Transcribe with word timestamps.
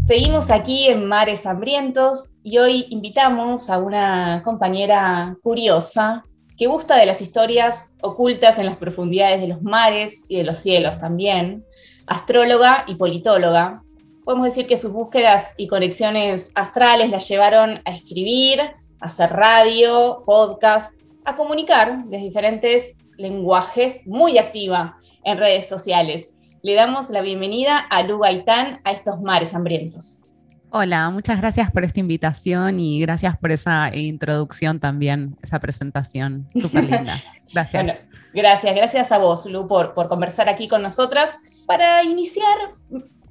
Seguimos 0.00 0.52
aquí 0.52 0.86
en 0.86 1.06
Mares 1.06 1.44
Hambrientos 1.44 2.36
y 2.44 2.58
hoy 2.58 2.86
invitamos 2.90 3.68
a 3.68 3.78
una 3.78 4.42
compañera 4.44 5.36
curiosa 5.42 6.22
que 6.56 6.68
gusta 6.68 6.96
de 6.96 7.06
las 7.06 7.20
historias 7.20 7.94
ocultas 8.00 8.60
en 8.60 8.66
las 8.66 8.76
profundidades 8.76 9.40
de 9.40 9.48
los 9.48 9.62
mares 9.62 10.24
y 10.28 10.36
de 10.36 10.44
los 10.44 10.58
cielos 10.58 11.00
también, 11.00 11.64
astróloga 12.06 12.84
y 12.86 12.94
politóloga. 12.94 13.82
Podemos 14.24 14.44
decir 14.44 14.68
que 14.68 14.76
sus 14.76 14.92
búsquedas 14.92 15.54
y 15.56 15.66
conexiones 15.66 16.52
astrales 16.54 17.10
la 17.10 17.18
llevaron 17.18 17.80
a 17.84 17.90
escribir, 17.90 18.60
a 18.60 18.72
hacer 19.00 19.30
radio, 19.30 20.22
podcast, 20.24 20.94
a 21.24 21.34
comunicar 21.34 22.04
de 22.04 22.18
diferentes 22.18 22.99
lenguajes, 23.20 24.06
muy 24.06 24.38
activa 24.38 24.98
en 25.24 25.38
redes 25.38 25.68
sociales. 25.68 26.30
Le 26.62 26.74
damos 26.74 27.10
la 27.10 27.20
bienvenida 27.20 27.78
a 27.78 28.02
Lu 28.02 28.18
Gaitán 28.18 28.80
a 28.84 28.92
estos 28.92 29.20
mares 29.20 29.54
hambrientos. 29.54 30.22
Hola, 30.70 31.10
muchas 31.10 31.38
gracias 31.40 31.70
por 31.70 31.84
esta 31.84 32.00
invitación 32.00 32.80
y 32.80 33.00
gracias 33.00 33.36
por 33.36 33.50
esa 33.50 33.94
introducción 33.94 34.80
también, 34.80 35.36
esa 35.42 35.58
presentación 35.58 36.48
súper 36.54 36.84
linda. 36.84 37.20
Gracias. 37.52 38.00
gracias, 38.32 38.76
gracias 38.76 39.10
a 39.10 39.18
vos, 39.18 39.44
Lu, 39.44 39.66
por, 39.66 39.92
por 39.92 40.08
conversar 40.08 40.48
aquí 40.48 40.68
con 40.68 40.82
nosotras. 40.82 41.40
Para 41.66 42.04
iniciar, 42.04 42.56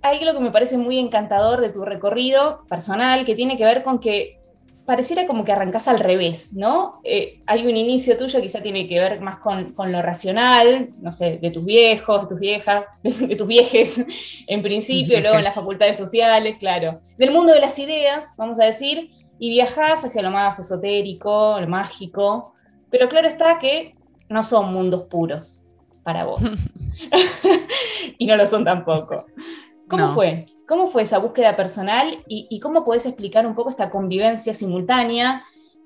hay 0.02 0.20
algo 0.20 0.34
que 0.34 0.44
me 0.44 0.52
parece 0.52 0.78
muy 0.78 1.00
encantador 1.00 1.62
de 1.62 1.70
tu 1.70 1.86
recorrido 1.86 2.66
personal, 2.68 3.24
que 3.24 3.34
tiene 3.34 3.58
que 3.58 3.64
ver 3.64 3.82
con 3.82 4.00
que 4.00 4.39
pareciera 4.90 5.28
como 5.28 5.46
que 5.46 5.52
arrancas 5.52 5.88
al 5.88 6.00
revés, 6.00 6.52
¿no? 6.52 7.00
Eh, 7.04 7.40
hay 7.46 7.68
un 7.68 7.78
inicio 7.78 8.18
tuyo, 8.18 8.42
quizá 8.42 8.60
tiene 8.60 8.88
que 8.88 9.00
ver 9.00 9.22
más 9.22 9.38
con, 9.38 9.76
lo 9.78 10.02
racional, 10.02 10.90
no 11.00 11.12
sé, 11.12 11.38
de 11.40 11.52
tus 11.52 11.64
viejos, 11.64 12.24
de 12.24 12.28
tus 12.28 12.40
viejas, 12.40 12.86
de, 13.04 13.36
tus 13.36 13.48
viejes 13.48 14.04
en 14.48 14.64
principio, 14.64 15.22
luego 15.22 15.38
en 15.38 15.44
las 15.44 15.54
facultades 15.54 15.96
sociales, 15.96 16.58
claro. 16.58 17.02
Del 17.20 17.30
mundo 17.30 17.54
de 17.54 17.60
las 17.60 17.78
ideas, 17.78 18.34
vamos 18.36 18.60
a 18.60 18.66
decir, 18.66 19.12
y 19.38 19.52
viajas 19.52 20.06
hacia 20.06 20.24
lo 20.24 20.32
más 20.32 20.58
esotérico, 20.58 21.62
lo 21.62 21.68
mágico, 21.68 22.56
pero 22.90 23.08
claro 23.10 23.28
está 23.28 23.60
que 23.60 23.94
no 24.28 24.42
son 24.42 24.74
mundos 24.74 25.04
puros 25.04 25.68
para 26.02 26.26
vos. 26.26 26.42
y 28.18 28.26
no 28.26 28.36
lo 28.36 28.48
son 28.48 28.66
tampoco. 28.66 29.28
¿Cómo 29.90 30.10
fue? 30.10 30.46
¿Cómo 30.68 30.88
fue 30.88 31.02
esa 31.02 31.18
búsqueda 31.18 31.56
personal 31.56 32.24
y, 32.28 32.60
cómo 32.60 32.86
podés 32.86 33.06
explicar 33.08 33.48
un 33.48 33.56
poco 33.56 33.70
esta 33.70 33.90
convivencia 33.90 34.54
simultánea 34.54 35.44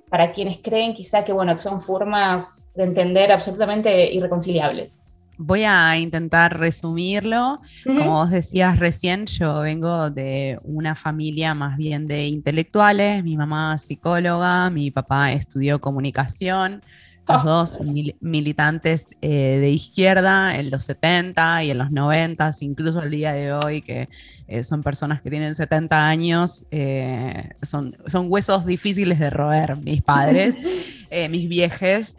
para 0.09 0.33
quienes 0.33 0.61
creen 0.61 0.93
quizá 0.93 1.23
que, 1.23 1.31
bueno, 1.31 1.57
son 1.57 1.79
formas 1.79 2.69
de 2.75 2.83
entender 2.83 3.31
absolutamente 3.31 4.13
irreconciliables? 4.13 5.03
Voy 5.37 5.63
a 5.63 5.97
intentar 5.97 6.59
resumirlo. 6.59 7.55
Como 7.85 8.11
vos 8.11 8.29
decías 8.29 8.77
recién, 8.77 9.25
yo 9.25 9.61
vengo 9.61 10.11
de 10.11 10.59
una 10.63 10.95
familia 10.95 11.53
más 11.53 11.77
bien 11.77 12.05
de 12.07 12.27
intelectuales. 12.27 13.23
Mi 13.23 13.37
mamá 13.37 13.77
psicóloga, 13.77 14.69
mi 14.69 14.91
papá 14.91 15.31
estudió 15.31 15.79
comunicación 15.79 16.81
los 17.27 17.41
ah. 17.41 17.43
dos 17.43 17.79
militantes 18.19 19.07
eh, 19.21 19.57
de 19.61 19.69
izquierda 19.69 20.57
en 20.57 20.69
los 20.69 20.83
70 20.83 21.63
y 21.63 21.71
en 21.71 21.77
los 21.77 21.91
90, 21.91 22.51
incluso 22.61 22.99
al 22.99 23.11
día 23.11 23.31
de 23.33 23.53
hoy, 23.53 23.81
que 23.81 24.09
eh, 24.47 24.63
son 24.63 24.83
personas 24.83 25.21
que 25.21 25.29
tienen 25.29 25.55
70 25.55 26.05
años, 26.05 26.65
eh, 26.71 27.49
son, 27.61 27.95
son 28.07 28.27
huesos 28.29 28.65
difíciles 28.65 29.19
de 29.19 29.29
roer, 29.29 29.77
mis 29.77 30.01
padres, 30.01 30.57
mis 31.29 31.47
viejes. 31.47 32.17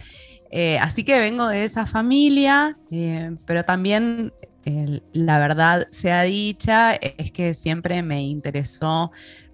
así 0.80 1.04
que 1.04 1.18
vengo 1.18 1.48
de 1.48 1.64
esa 1.64 1.84
familia, 1.84 2.78
pero 3.44 3.64
también 3.64 4.32
la 5.12 5.38
verdad 5.38 5.86
sea 5.90 6.22
dicha, 6.22 6.94
es 6.94 7.30
que 7.32 7.52
siempre 7.52 8.02
me 8.02 8.22
interesó 8.22 9.10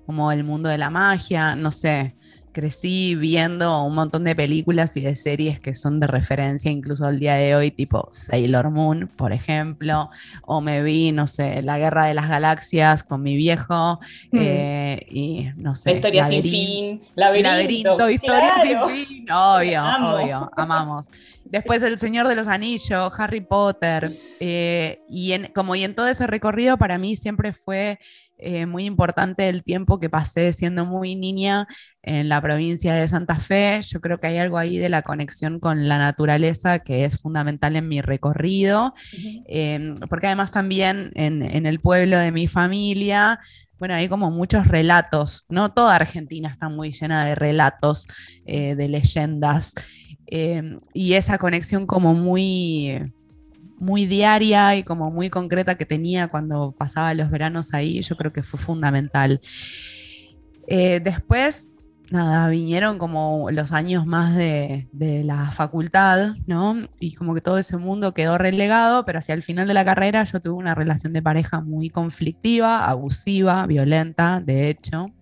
como 0.06 0.31
el 0.31 0.44
mundo 0.44 0.69
de 0.69 0.78
la 0.78 0.91
magia, 0.91 1.56
no 1.56 1.72
sé, 1.72 2.15
crecí 2.53 3.15
viendo 3.15 3.84
un 3.84 3.94
montón 3.94 4.25
de 4.25 4.34
películas 4.34 4.97
y 4.97 5.00
de 5.00 5.15
series 5.15 5.61
que 5.61 5.75
son 5.75 6.00
de 6.00 6.06
referencia 6.06 6.71
incluso 6.71 7.06
al 7.06 7.19
día 7.19 7.34
de 7.34 7.55
hoy, 7.55 7.71
tipo 7.71 8.09
Sailor 8.12 8.71
Moon, 8.71 9.09
por 9.16 9.33
ejemplo, 9.33 10.11
o 10.43 10.61
me 10.61 10.83
vi, 10.83 11.12
no 11.12 11.27
sé, 11.27 11.62
La 11.62 11.78
Guerra 11.78 12.06
de 12.06 12.15
las 12.15 12.28
Galaxias 12.28 13.05
con 13.05 13.22
mi 13.22 13.37
viejo, 13.37 13.99
hmm. 14.33 14.38
eh, 14.38 15.06
y 15.11 15.49
no 15.56 15.75
sé. 15.75 15.91
La 15.91 15.97
historia 15.97 16.25
sin 16.25 16.43
fin, 16.43 17.03
laberinto. 17.15 18.11
historia 18.11 18.55
sin 18.62 19.06
fin, 19.06 19.31
obvio, 19.31 19.82
obvio, 19.82 20.50
amamos. 20.56 21.09
Después 21.44 21.82
El 21.82 21.99
Señor 21.99 22.28
de 22.28 22.37
los 22.37 22.47
Anillos, 22.47 23.12
Harry 23.19 23.41
Potter, 23.41 24.17
eh, 24.38 25.00
y 25.09 25.32
en, 25.32 25.50
como 25.53 25.75
y 25.75 25.82
en 25.82 25.97
todo 25.97 26.06
ese 26.06 26.28
recorrido 26.28 26.77
para 26.77 26.97
mí 26.97 27.17
siempre 27.17 27.53
fue 27.53 27.99
eh, 28.43 28.67
muy 28.67 28.84
importante 28.84 29.49
el 29.49 29.62
tiempo 29.62 30.01
que 30.01 30.09
pasé 30.09 30.53
siendo 30.53 30.84
muy 30.84 31.15
niña 31.15 31.67
en 32.03 32.28
la 32.28 32.41
provincia 32.41 32.95
de 32.95 33.06
Santa 33.06 33.37
Fe. 33.37 33.81
Yo 33.83 34.01
creo 34.01 34.19
que 34.19 34.28
hay 34.28 34.39
algo 34.39 34.59
ahí 34.59 34.78
de 34.78 34.89
la 34.89 35.03
conexión 35.03 35.61
con 35.61 35.89
la 35.89 35.99
naturaleza 35.99 36.79
que 36.79 37.05
es 37.05 37.19
fundamental 37.21 37.77
en 37.77 37.89
mi 37.89 38.00
recorrido, 38.00 38.95
em, 39.47 39.95
porque 40.09 40.27
además 40.27 40.50
también 40.50 41.12
en, 41.15 41.67
el 41.67 41.81
pueblo 41.81 42.19
de 42.19 42.33
mi 42.33 42.47
familia, 42.47 43.39
bueno, 43.79 43.95
hay 43.95 44.09
como 44.09 44.31
muchos 44.31 44.67
relatos, 44.67 45.45
¿no? 45.49 45.71
Toda 45.71 45.97
Argentina 45.97 46.49
está 46.50 46.69
muy 46.69 46.93
llena 46.93 47.25
de 47.25 47.34
relatos, 47.34 48.06
eh, 48.47 48.75
de 48.75 48.89
leyendas, 48.89 49.75
em, 50.27 50.81
y 50.95 51.15
esa 51.15 51.39
conexión 51.39 51.87
como 51.87 52.15
muy 52.15 53.12
muy 53.81 54.07
diaria 54.07 54.77
y 54.77 54.83
como 54.83 55.11
muy 55.11 55.31
concreta 55.31 55.77
que 55.77 55.87
tenía 55.87 56.29
cuando 56.29 56.73
pasaba 56.77 57.15
los 57.15 57.31
veranos 57.31 57.75
ahí, 57.75 58.03
yo 58.03 58.17
creo 58.17 58.33
que 58.33 58.43
fue 58.43 58.61
fundamental. 58.61 59.41
Eh, 60.67 61.01
después, 61.03 61.69
nada, 62.11 62.49
vinieron 62.49 62.99
como 62.99 63.51
los 63.51 63.73
años 63.73 64.07
más 64.07 64.37
de, 64.37 64.89
de, 64.93 65.25
la 65.25 65.51
facultad, 65.51 66.35
¿no? 66.47 66.77
Y 66.99 67.15
como 67.15 67.35
que 67.35 67.41
todo 67.41 67.59
ese 67.59 67.77
mundo 67.77 68.15
quedó 68.15 68.39
relegado, 68.39 69.05
pero 69.05 69.19
hacia 69.19 69.35
el 69.35 69.43
final 69.43 69.67
de 69.67 69.75
la 69.75 69.85
carrera 69.85 70.25
yo 70.25 70.41
tuve 70.41 70.55
una 70.55 70.75
relación 70.75 71.12
de 71.12 71.23
pareja 71.23 71.61
muy 71.61 71.91
conflictiva, 71.91 72.87
abusiva, 72.87 73.67
violenta, 73.67 74.41
de 74.45 74.69
hecho. 74.71 75.12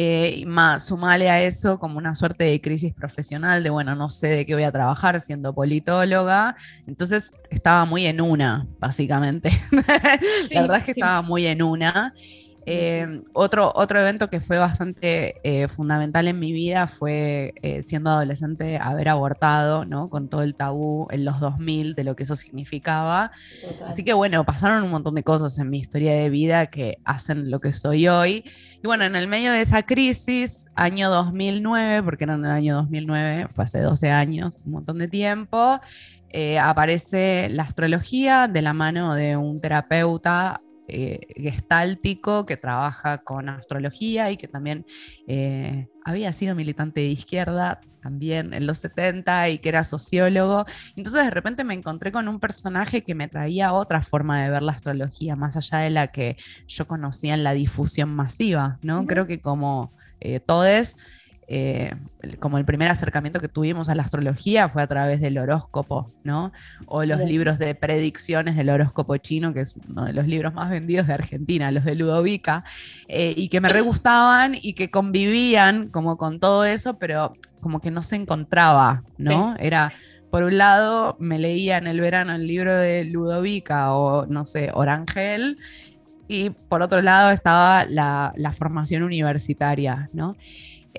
Eh, 0.00 0.44
más 0.46 0.86
sumale 0.86 1.28
a 1.28 1.42
eso 1.42 1.80
como 1.80 1.98
una 1.98 2.14
suerte 2.14 2.44
de 2.44 2.60
crisis 2.60 2.94
profesional 2.94 3.64
de, 3.64 3.70
bueno, 3.70 3.96
no 3.96 4.08
sé 4.08 4.28
de 4.28 4.46
qué 4.46 4.54
voy 4.54 4.62
a 4.62 4.70
trabajar 4.70 5.20
siendo 5.20 5.52
politóloga. 5.52 6.54
Entonces 6.86 7.32
estaba 7.50 7.84
muy 7.84 8.06
en 8.06 8.20
una, 8.20 8.64
básicamente. 8.78 9.50
La 10.52 10.60
verdad 10.60 10.76
es 10.76 10.84
que 10.84 10.92
estaba 10.92 11.20
muy 11.22 11.48
en 11.48 11.64
una. 11.64 12.14
Eh, 12.70 13.22
otro, 13.32 13.72
otro 13.74 13.98
evento 13.98 14.28
que 14.28 14.40
fue 14.40 14.58
bastante 14.58 15.36
eh, 15.42 15.68
fundamental 15.68 16.28
en 16.28 16.38
mi 16.38 16.52
vida 16.52 16.86
fue, 16.86 17.54
eh, 17.62 17.82
siendo 17.82 18.10
adolescente, 18.10 18.76
haber 18.76 19.08
abortado, 19.08 19.86
¿no? 19.86 20.06
Con 20.08 20.28
todo 20.28 20.42
el 20.42 20.54
tabú 20.54 21.06
en 21.10 21.24
los 21.24 21.40
2000 21.40 21.94
de 21.94 22.04
lo 22.04 22.14
que 22.14 22.24
eso 22.24 22.36
significaba. 22.36 23.32
Así 23.86 24.04
que 24.04 24.12
bueno, 24.12 24.44
pasaron 24.44 24.82
un 24.82 24.90
montón 24.90 25.14
de 25.14 25.22
cosas 25.22 25.58
en 25.58 25.68
mi 25.68 25.78
historia 25.78 26.12
de 26.12 26.28
vida 26.28 26.66
que 26.66 26.98
hacen 27.06 27.50
lo 27.50 27.58
que 27.58 27.72
soy 27.72 28.06
hoy. 28.06 28.44
Y 28.82 28.86
bueno, 28.86 29.04
en 29.04 29.16
el 29.16 29.28
medio 29.28 29.50
de 29.52 29.62
esa 29.62 29.84
crisis, 29.84 30.68
año 30.74 31.08
2009, 31.08 32.02
porque 32.02 32.24
era 32.24 32.34
en 32.34 32.44
el 32.44 32.50
año 32.50 32.74
2009, 32.74 33.46
fue 33.48 33.64
hace 33.64 33.80
12 33.80 34.10
años, 34.10 34.58
un 34.66 34.72
montón 34.72 34.98
de 34.98 35.08
tiempo, 35.08 35.80
aparece 36.60 37.48
la 37.50 37.62
astrología 37.62 38.46
de 38.46 38.60
la 38.60 38.74
mano 38.74 39.14
de 39.14 39.38
un 39.38 39.58
terapeuta 39.58 40.60
eh, 40.88 41.20
gestáltico 41.36 42.46
que 42.46 42.56
trabaja 42.56 43.18
con 43.18 43.48
astrología 43.48 44.30
y 44.30 44.36
que 44.36 44.48
también 44.48 44.86
eh, 45.26 45.86
había 46.04 46.32
sido 46.32 46.54
militante 46.54 47.00
de 47.00 47.08
izquierda 47.08 47.80
también 48.02 48.54
en 48.54 48.66
los 48.66 48.78
70 48.78 49.50
y 49.50 49.58
que 49.58 49.68
era 49.68 49.84
sociólogo. 49.84 50.64
Entonces 50.96 51.24
de 51.24 51.30
repente 51.30 51.62
me 51.62 51.74
encontré 51.74 52.10
con 52.10 52.26
un 52.26 52.40
personaje 52.40 53.02
que 53.02 53.14
me 53.14 53.28
traía 53.28 53.74
otra 53.74 54.00
forma 54.00 54.42
de 54.42 54.48
ver 54.48 54.62
la 54.62 54.72
astrología, 54.72 55.36
más 55.36 55.56
allá 55.58 55.78
de 55.78 55.90
la 55.90 56.06
que 56.06 56.36
yo 56.66 56.86
conocía 56.86 57.34
en 57.34 57.44
la 57.44 57.52
difusión 57.52 58.14
masiva, 58.14 58.78
¿no? 58.80 59.06
Creo 59.06 59.26
que 59.26 59.40
como 59.42 59.92
eh, 60.20 60.40
todos 60.40 60.96
eh, 61.50 61.94
como 62.40 62.58
el 62.58 62.66
primer 62.66 62.90
acercamiento 62.90 63.40
que 63.40 63.48
tuvimos 63.48 63.88
a 63.88 63.94
la 63.94 64.02
astrología 64.02 64.68
fue 64.68 64.82
a 64.82 64.86
través 64.86 65.22
del 65.22 65.38
horóscopo, 65.38 66.04
¿no? 66.22 66.52
O 66.84 67.04
los 67.04 67.20
libros 67.20 67.58
de 67.58 67.74
predicciones 67.74 68.54
del 68.54 68.68
horóscopo 68.68 69.16
chino, 69.16 69.54
que 69.54 69.60
es 69.60 69.74
uno 69.88 70.04
de 70.04 70.12
los 70.12 70.26
libros 70.26 70.52
más 70.52 70.68
vendidos 70.68 71.06
de 71.06 71.14
Argentina, 71.14 71.70
los 71.72 71.86
de 71.86 71.94
Ludovica, 71.94 72.64
eh, 73.08 73.32
y 73.34 73.48
que 73.48 73.62
me 73.62 73.70
re 73.70 73.80
gustaban 73.80 74.56
y 74.60 74.74
que 74.74 74.90
convivían 74.90 75.88
como 75.88 76.18
con 76.18 76.38
todo 76.38 76.66
eso, 76.66 76.98
pero 76.98 77.32
como 77.62 77.80
que 77.80 77.90
no 77.90 78.02
se 78.02 78.16
encontraba, 78.16 79.02
¿no? 79.16 79.56
Era 79.58 79.94
por 80.30 80.42
un 80.42 80.58
lado, 80.58 81.16
me 81.18 81.38
leía 81.38 81.78
en 81.78 81.86
el 81.86 82.02
verano 82.02 82.34
el 82.34 82.46
libro 82.46 82.76
de 82.76 83.04
Ludovica 83.04 83.94
o, 83.94 84.26
no 84.26 84.44
sé, 84.44 84.70
Orangel, 84.74 85.56
y 86.28 86.50
por 86.50 86.82
otro 86.82 87.00
lado 87.00 87.30
estaba 87.30 87.86
la, 87.86 88.32
la 88.36 88.52
formación 88.52 89.02
universitaria, 89.02 90.06
¿no? 90.12 90.36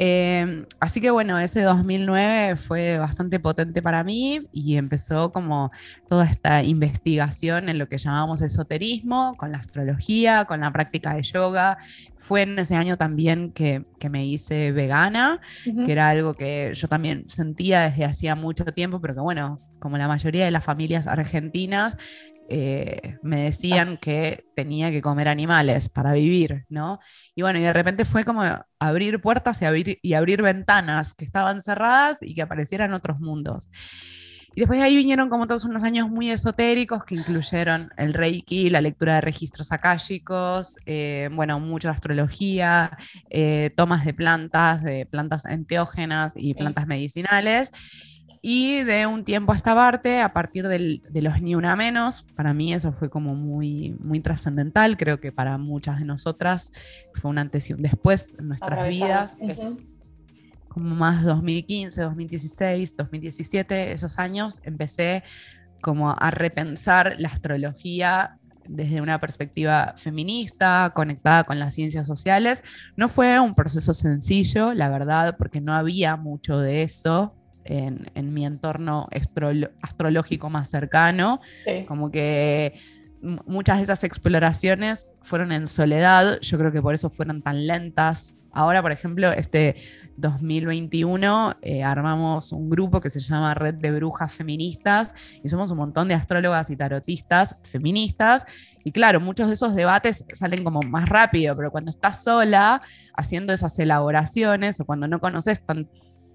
Eh, 0.02 0.66
así 0.80 1.02
que 1.02 1.12
bueno, 1.12 1.38
ese 1.40 1.62
2009 1.62 2.56
fue 2.56 2.98
bastante 2.98 3.38
potente 3.38 3.82
para 3.82 4.02
mí 4.06 4.48
y 4.54 4.78
empezó 4.78 5.34
como 5.34 5.72
toda 6.08 6.24
esta 6.24 6.64
investigación 6.64 7.68
en 7.68 7.78
lo 7.78 7.90
que 7.90 7.98
llamamos 7.98 8.42
esoterismo, 8.42 9.36
con 9.36 9.52
la 9.52 9.58
astrología, 9.58 10.46
con 10.46 10.62
la 10.62 10.72
práctica 10.72 11.16
de 11.16 11.24
yoga. 11.24 11.80
Fue 12.18 12.44
en 12.44 12.58
ese 12.60 12.76
año 12.76 12.96
también 12.96 13.52
que, 13.52 13.84
me 14.10 14.26
hice 14.26 14.72
vegana, 14.72 15.42
que 15.66 15.92
era 15.92 16.08
algo 16.08 16.34
que 16.34 16.72
yo 16.76 16.88
también 16.88 17.28
sentía 17.28 17.90
desde 17.90 18.06
hacía 18.06 18.36
mucho 18.36 18.64
tiempo, 18.66 19.02
pero 19.02 19.16
que 19.16 19.20
bueno, 19.20 19.58
como 19.80 19.98
la 19.98 20.08
mayoría 20.08 20.46
de 20.46 20.52
las 20.52 20.64
familias 20.64 21.08
argentinas, 21.08 21.98
eh, 22.50 23.18
me 23.22 23.44
decían 23.44 23.98
que 23.98 24.46
tenía 24.56 24.92
que 24.92 25.02
comer 25.02 25.28
animales 25.28 25.88
para 25.88 26.14
vivir, 26.14 26.66
¿no? 26.70 27.00
Y 27.36 27.44
bueno, 27.44 27.60
y 27.60 27.62
de 27.62 27.74
repente 27.74 28.06
fue 28.06 28.24
como 28.24 28.44
abrir 28.80 29.22
puertas 29.22 29.62
y 29.62 29.66
abrir, 29.66 30.00
y 30.02 30.14
abrir 30.14 30.42
ventanas 30.42 31.14
que 31.14 31.26
estaban 31.26 31.62
cerradas 31.62 32.18
y 32.22 32.34
que 32.34 32.42
aparecieran 32.42 32.94
otros 32.94 33.20
mundos. 33.20 33.70
Y 34.56 34.62
después 34.62 34.80
de 34.80 34.86
ahí 34.86 34.96
vinieron 34.96 35.30
como 35.30 35.46
todos 35.46 35.64
unos 35.66 35.84
años 35.84 36.10
muy 36.10 36.32
esotéricos 36.32 37.04
que 37.04 37.16
incluyeron 37.16 37.90
el 37.98 38.14
Reiki, 38.14 38.70
la 38.70 38.82
lectura 38.82 39.16
de 39.16 39.22
registros 39.22 39.72
akáshicos, 39.72 40.78
eh, 40.86 41.30
bueno, 41.32 41.60
mucha 41.60 41.92
astrología, 41.92 42.98
eh, 43.30 43.72
tomas 43.78 44.06
de 44.06 44.14
plantas, 44.14 44.84
de 44.84 45.06
plantas 45.06 45.46
enteógenas 45.46 46.34
y 46.36 46.56
plantas 46.56 46.88
medicinales. 46.88 47.72
Y 48.42 48.84
de 48.84 49.06
un 49.06 49.26
tiempo 49.26 49.52
a 49.52 49.56
esta 49.56 49.76
parte, 49.76 50.22
a 50.22 50.32
partir 50.32 50.68
de 50.68 51.22
los 51.22 51.42
ni 51.42 51.56
una 51.56 51.76
menos, 51.76 52.26
para 52.36 52.54
mí 52.54 52.74
eso 52.74 52.94
fue 52.94 53.10
como 53.10 53.36
muy, 53.36 53.98
muy 54.00 54.22
trascendental. 54.22 54.96
Creo 54.96 55.20
que 55.20 55.32
para 55.32 55.58
muchas 55.58 56.00
de 56.00 56.06
nosotras 56.06 56.72
fue 57.16 57.30
un 57.32 57.38
antes 57.38 57.70
y 57.70 57.74
un 57.74 57.82
después 57.82 58.36
en 58.40 58.50
nuestras 58.50 58.90
vidas. 58.90 59.38
Como 60.70 60.96
más 60.96 61.26
2015, 61.26 62.02
2016, 62.02 62.96
2017, 62.96 63.92
esos 63.92 64.20
años, 64.20 64.62
empecé 64.64 65.24
como 65.82 66.12
a 66.12 66.32
repensar 66.32 67.16
la 67.18 67.30
astrología 67.30 68.38
desde 68.68 69.02
una 69.02 69.20
perspectiva 69.20 69.96
feminista, 69.98 70.94
conectada 70.96 71.44
con 71.44 71.60
las 71.60 71.74
ciencias 71.74 72.06
sociales. 72.06 72.64
No 72.96 73.10
fue 73.10 73.40
un 73.40 73.56
proceso 73.56 73.94
sencillo, 73.94 74.74
la 74.74 74.90
verdad, 74.90 75.36
porque 75.38 75.60
no 75.60 75.74
había 75.74 76.16
mucho 76.16 76.60
de 76.60 76.84
eso 76.84 77.36
en, 77.70 78.34
mi 78.34 78.46
entorno 78.46 79.08
astrológico 79.82 80.50
más 80.50 80.70
cercano. 80.70 81.40
Como 81.88 82.12
que 82.12 82.74
muchas 83.22 83.78
de 83.78 83.84
esas 83.84 84.04
exploraciones 84.04 85.12
fueron 85.24 85.52
en 85.52 85.68
soledad, 85.68 86.40
yo 86.42 86.58
creo 86.58 86.72
que 86.72 86.82
por 86.82 86.94
eso 86.94 87.10
fueron 87.10 87.42
tan 87.42 87.68
lentas. 87.68 88.36
Ahora, 88.52 88.82
por 88.82 88.92
ejemplo, 88.92 89.32
este 89.32 89.76
2021 90.18 91.56
eh, 91.62 91.84
armamos 91.84 92.52
un 92.52 92.70
grupo 92.70 93.00
que 93.00 93.10
se 93.10 93.20
llama 93.20 93.54
Red 93.54 93.76
de 93.76 93.92
Brujas 93.92 94.32
Feministas 94.32 95.14
y 95.44 95.50
somos 95.50 95.72
un 95.72 95.78
montón 95.78 96.08
de 96.08 96.16
astrólogas 96.16 96.70
y 96.70 96.76
tarotistas 96.76 97.56
feministas. 97.64 98.46
Y 98.84 98.92
claro, 98.92 99.20
muchos 99.20 99.48
de 99.48 99.54
esos 99.54 99.76
debates 99.76 100.26
salen 100.34 100.64
como 100.64 100.82
más 100.82 101.10
rápido, 101.10 101.56
pero 101.56 101.72
cuando 101.72 101.92
estás 101.92 102.24
sola 102.24 102.82
haciendo 103.16 103.54
esas 103.54 103.78
elaboraciones 103.78 104.80
o 104.80 104.86
cuando 104.86 105.08
no 105.08 105.20
conoces 105.20 105.64
tan, 105.64 105.88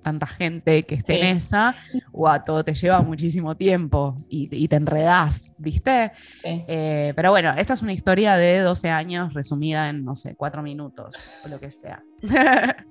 tanta 0.04 0.28
gente 0.28 0.84
que 0.84 0.94
esté 0.94 1.20
en 1.20 1.38
esa, 1.38 1.74
o 2.12 2.30
todo 2.42 2.64
te 2.64 2.74
lleva 2.74 3.02
muchísimo 3.02 3.56
tiempo 3.56 4.14
y, 4.28 4.68
te 4.68 4.76
enredás, 4.76 5.52
¿viste? 5.58 6.12
Eh, 6.44 7.12
pero 7.16 7.30
bueno, 7.30 7.52
esta 7.56 7.74
es 7.74 7.82
una 7.82 7.92
historia 7.92 8.36
de 8.36 8.60
12 8.60 8.90
años 8.90 9.34
resumida 9.34 9.90
en, 9.90 10.04
no 10.04 10.14
sé, 10.14 10.36
4 10.36 10.62
minutos 10.62 11.16
o 11.44 11.48
lo 11.48 11.58
que 11.58 11.70
sea. 11.70 12.02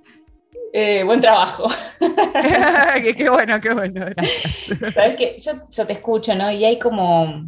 Eh, 0.75 1.03
buen 1.03 1.21
trabajo. 1.21 1.67
qué, 3.15 3.29
bueno, 3.29 3.61
qué 3.61 3.75
bueno, 3.75 4.07
gracias. 4.07 4.79
Sabes 4.95 5.15
que 5.15 5.37
yo, 5.37 5.85
te 5.85 5.93
escucho, 5.93 6.33
¿no? 6.33 6.51
Y 6.51 6.65
hay 6.65 6.79
como, 6.79 7.47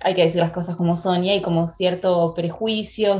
hay 0.00 0.14
que 0.14 0.22
decir 0.22 0.40
las 0.40 0.50
cosas 0.50 0.74
como 0.74 0.96
son, 0.96 1.22
y 1.22 1.30
hay 1.30 1.40
como 1.40 1.68
cierto 1.68 2.34
prejuicio, 2.34 3.16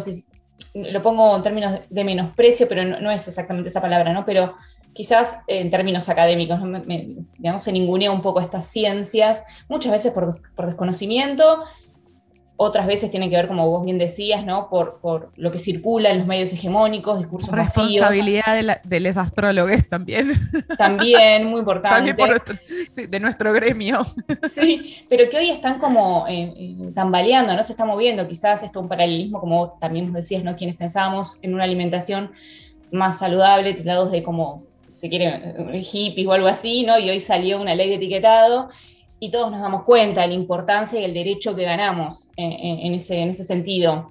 lo 0.74 1.02
pongo 1.02 1.36
en 1.36 1.42
términos 1.42 1.80
de 1.88 2.04
menosprecio, 2.04 2.66
pero 2.68 2.84
no, 2.84 2.98
no, 2.98 3.12
es 3.12 3.28
exactamente 3.28 3.68
esa 3.68 3.80
palabra, 3.80 4.12
¿no? 4.12 4.26
Pero 4.26 4.56
quizás 4.94 5.40
en 5.48 5.70
términos 5.70 6.08
académicos, 6.08 6.60
digamos, 7.36 7.62
se 7.62 7.72
ningunea 7.72 8.10
un 8.10 8.22
poco 8.22 8.40
estas 8.40 8.64
ciencias, 8.66 9.44
muchas 9.68 9.92
veces 9.92 10.12
por, 10.12 10.40
desconocimiento, 10.64 11.64
otras 12.56 12.86
veces 12.86 13.10
tienen 13.10 13.30
que 13.30 13.34
ver, 13.34 13.48
como 13.48 13.68
vos 13.68 13.84
bien 13.84 13.98
decías, 13.98 14.46
¿no? 14.46 14.70
Por, 14.70 15.00
por 15.00 15.32
lo 15.34 15.50
que 15.50 15.58
circula 15.58 16.10
en 16.10 16.18
los 16.18 16.26
medios 16.28 16.52
hegemónicos, 16.52 17.18
discursos 17.18 17.50
Responsabilidad 17.50 18.54
de, 18.54 18.76
de 18.84 19.00
los 19.00 19.16
astrólogos 19.16 19.88
también. 19.88 20.34
También, 20.78 21.46
muy 21.46 21.58
importante. 21.58 22.14
También 22.14 23.10
de 23.10 23.20
nuestro 23.20 23.52
gremio. 23.52 23.98
Sí, 24.48 25.04
pero 25.08 25.28
que 25.28 25.38
hoy 25.38 25.50
están 25.50 25.80
como 25.80 26.26
eh, 26.28 26.54
eh, 26.56 26.76
tambaleando, 26.94 27.54
¿no? 27.54 27.62
Se 27.64 27.72
está 27.72 27.84
moviendo, 27.84 28.28
quizás 28.28 28.62
esto 28.62 28.80
un 28.80 28.88
paralelismo, 28.88 29.40
como 29.40 29.70
también 29.80 30.06
vos 30.06 30.14
decías, 30.14 30.44
¿no? 30.44 30.54
Quienes 30.54 30.76
pensábamos 30.76 31.38
en 31.42 31.54
una 31.54 31.64
alimentación 31.64 32.30
más 32.92 33.18
saludable, 33.18 33.74
titulados 33.74 34.12
de 34.12 34.22
como 34.22 34.62
se 35.00 35.08
quiere, 35.08 35.82
hippies 35.82 36.26
o 36.26 36.32
algo 36.32 36.46
así, 36.46 36.84
¿no? 36.84 36.98
Y 36.98 37.10
hoy 37.10 37.20
salió 37.20 37.60
una 37.60 37.74
ley 37.74 37.88
de 37.88 37.96
etiquetado 37.96 38.68
y 39.20 39.30
todos 39.30 39.50
nos 39.50 39.60
damos 39.60 39.84
cuenta 39.84 40.22
de 40.22 40.28
la 40.28 40.34
importancia 40.34 41.00
y 41.00 41.04
el 41.04 41.14
derecho 41.14 41.54
que 41.54 41.64
ganamos 41.64 42.30
en, 42.36 42.94
ese, 42.94 43.18
en 43.20 43.30
ese 43.30 43.44
sentido. 43.44 44.06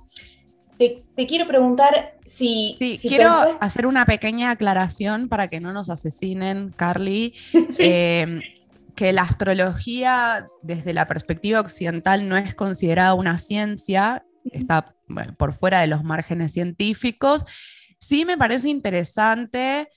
Te, 0.77 1.27
quiero 1.27 1.47
preguntar 1.47 2.15
si... 2.25 2.75
Sí, 2.77 2.99
quiero 3.01 3.31
hacer 3.59 3.85
una 3.85 4.05
pequeña 4.05 4.51
aclaración 4.51 5.29
para 5.29 5.47
que 5.47 5.59
no 5.59 5.71
nos 5.71 5.89
asesinen, 5.89 6.73
Carly. 6.75 7.33
Eh, 7.79 8.41
que 8.95 9.11
la 9.11 9.23
astrología 9.23 10.45
desde 10.61 10.93
la 10.93 11.07
perspectiva 11.07 11.59
occidental 11.59 12.29
no 12.29 12.37
es 12.37 12.53
considerada 12.53 13.15
una 13.15 13.39
ciencia, 13.39 14.23
está 14.51 14.93
por 15.37 15.53
fuera 15.53 15.81
de 15.81 15.87
los 15.87 16.03
márgenes 16.03 16.53
científicos. 16.53 17.43
Sí 17.99 18.23
me 18.23 18.37
parece 18.37 18.69
interesante 18.69 19.89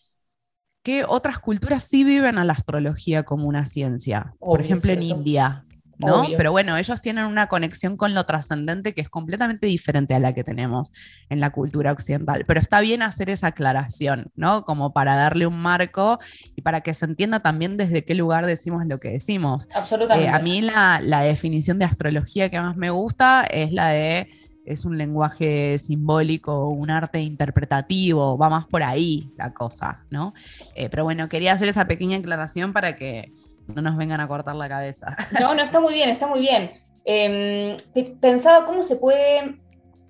que 0.86 1.04
otras 1.04 1.40
culturas 1.40 1.82
sí 1.82 2.04
viven 2.04 2.38
a 2.38 2.44
la 2.44 2.52
astrología 2.52 3.24
como 3.24 3.48
una 3.48 3.66
ciencia. 3.66 4.34
Por 4.38 4.60
ejemplo, 4.60 4.92
en 4.92 5.02
India, 5.02 5.64
¿no? 5.98 6.22
Pero 6.36 6.52
bueno, 6.52 6.76
ellos 6.76 7.00
tienen 7.00 7.24
una 7.24 7.48
conexión 7.48 7.96
con 7.96 8.14
lo 8.14 8.24
trascendente 8.24 8.94
que 8.94 9.00
es 9.00 9.08
completamente 9.08 9.66
diferente 9.66 10.14
a 10.14 10.20
la 10.20 10.32
que 10.32 10.44
tenemos 10.44 10.92
en 11.28 11.40
la 11.40 11.50
cultura 11.50 11.90
occidental. 11.90 12.44
Pero 12.46 12.60
está 12.60 12.80
bien 12.80 13.02
hacer 13.02 13.30
esa 13.30 13.48
aclaración, 13.48 14.30
¿no? 14.36 14.64
Como 14.64 14.92
para 14.92 15.16
darle 15.16 15.48
un 15.48 15.60
marco 15.60 16.20
y 16.54 16.62
para 16.62 16.82
que 16.82 16.94
se 16.94 17.06
entienda 17.06 17.40
también 17.40 17.76
desde 17.76 18.04
qué 18.04 18.14
lugar 18.14 18.46
decimos 18.46 18.86
lo 18.86 18.98
que 18.98 19.10
decimos. 19.10 19.66
Absolutamente. 19.74 20.30
Eh, 20.30 20.32
a 20.32 20.38
mí 20.38 20.60
la, 20.60 21.00
la 21.02 21.22
definición 21.22 21.80
de 21.80 21.86
astrología 21.86 22.48
que 22.48 22.60
más 22.60 22.76
me 22.76 22.90
gusta 22.90 23.42
es 23.50 23.72
la 23.72 23.88
de 23.88 24.30
es 24.66 24.84
un 24.84 24.98
lenguaje 24.98 25.78
simbólico, 25.78 26.68
un 26.68 26.90
arte 26.90 27.20
interpretativo, 27.20 28.36
va 28.36 28.50
más 28.50 28.66
por 28.66 28.82
ahí 28.82 29.30
la 29.36 29.54
cosa, 29.54 30.04
¿no? 30.10 30.34
Eh, 30.74 30.88
pero 30.90 31.04
bueno, 31.04 31.28
quería 31.28 31.52
hacer 31.52 31.68
esa 31.68 31.86
pequeña 31.86 32.18
aclaración 32.18 32.72
para 32.72 32.94
que 32.94 33.32
no 33.68 33.80
nos 33.80 33.96
vengan 33.96 34.20
a 34.20 34.28
cortar 34.28 34.56
la 34.56 34.68
cabeza. 34.68 35.16
No, 35.40 35.54
no, 35.54 35.62
está 35.62 35.80
muy 35.80 35.94
bien, 35.94 36.10
está 36.10 36.26
muy 36.26 36.40
bien. 36.40 36.72
Em, 37.04 37.76
pensaba 38.20 38.66
cómo 38.66 38.82
se 38.82 38.96
puede 38.96 39.58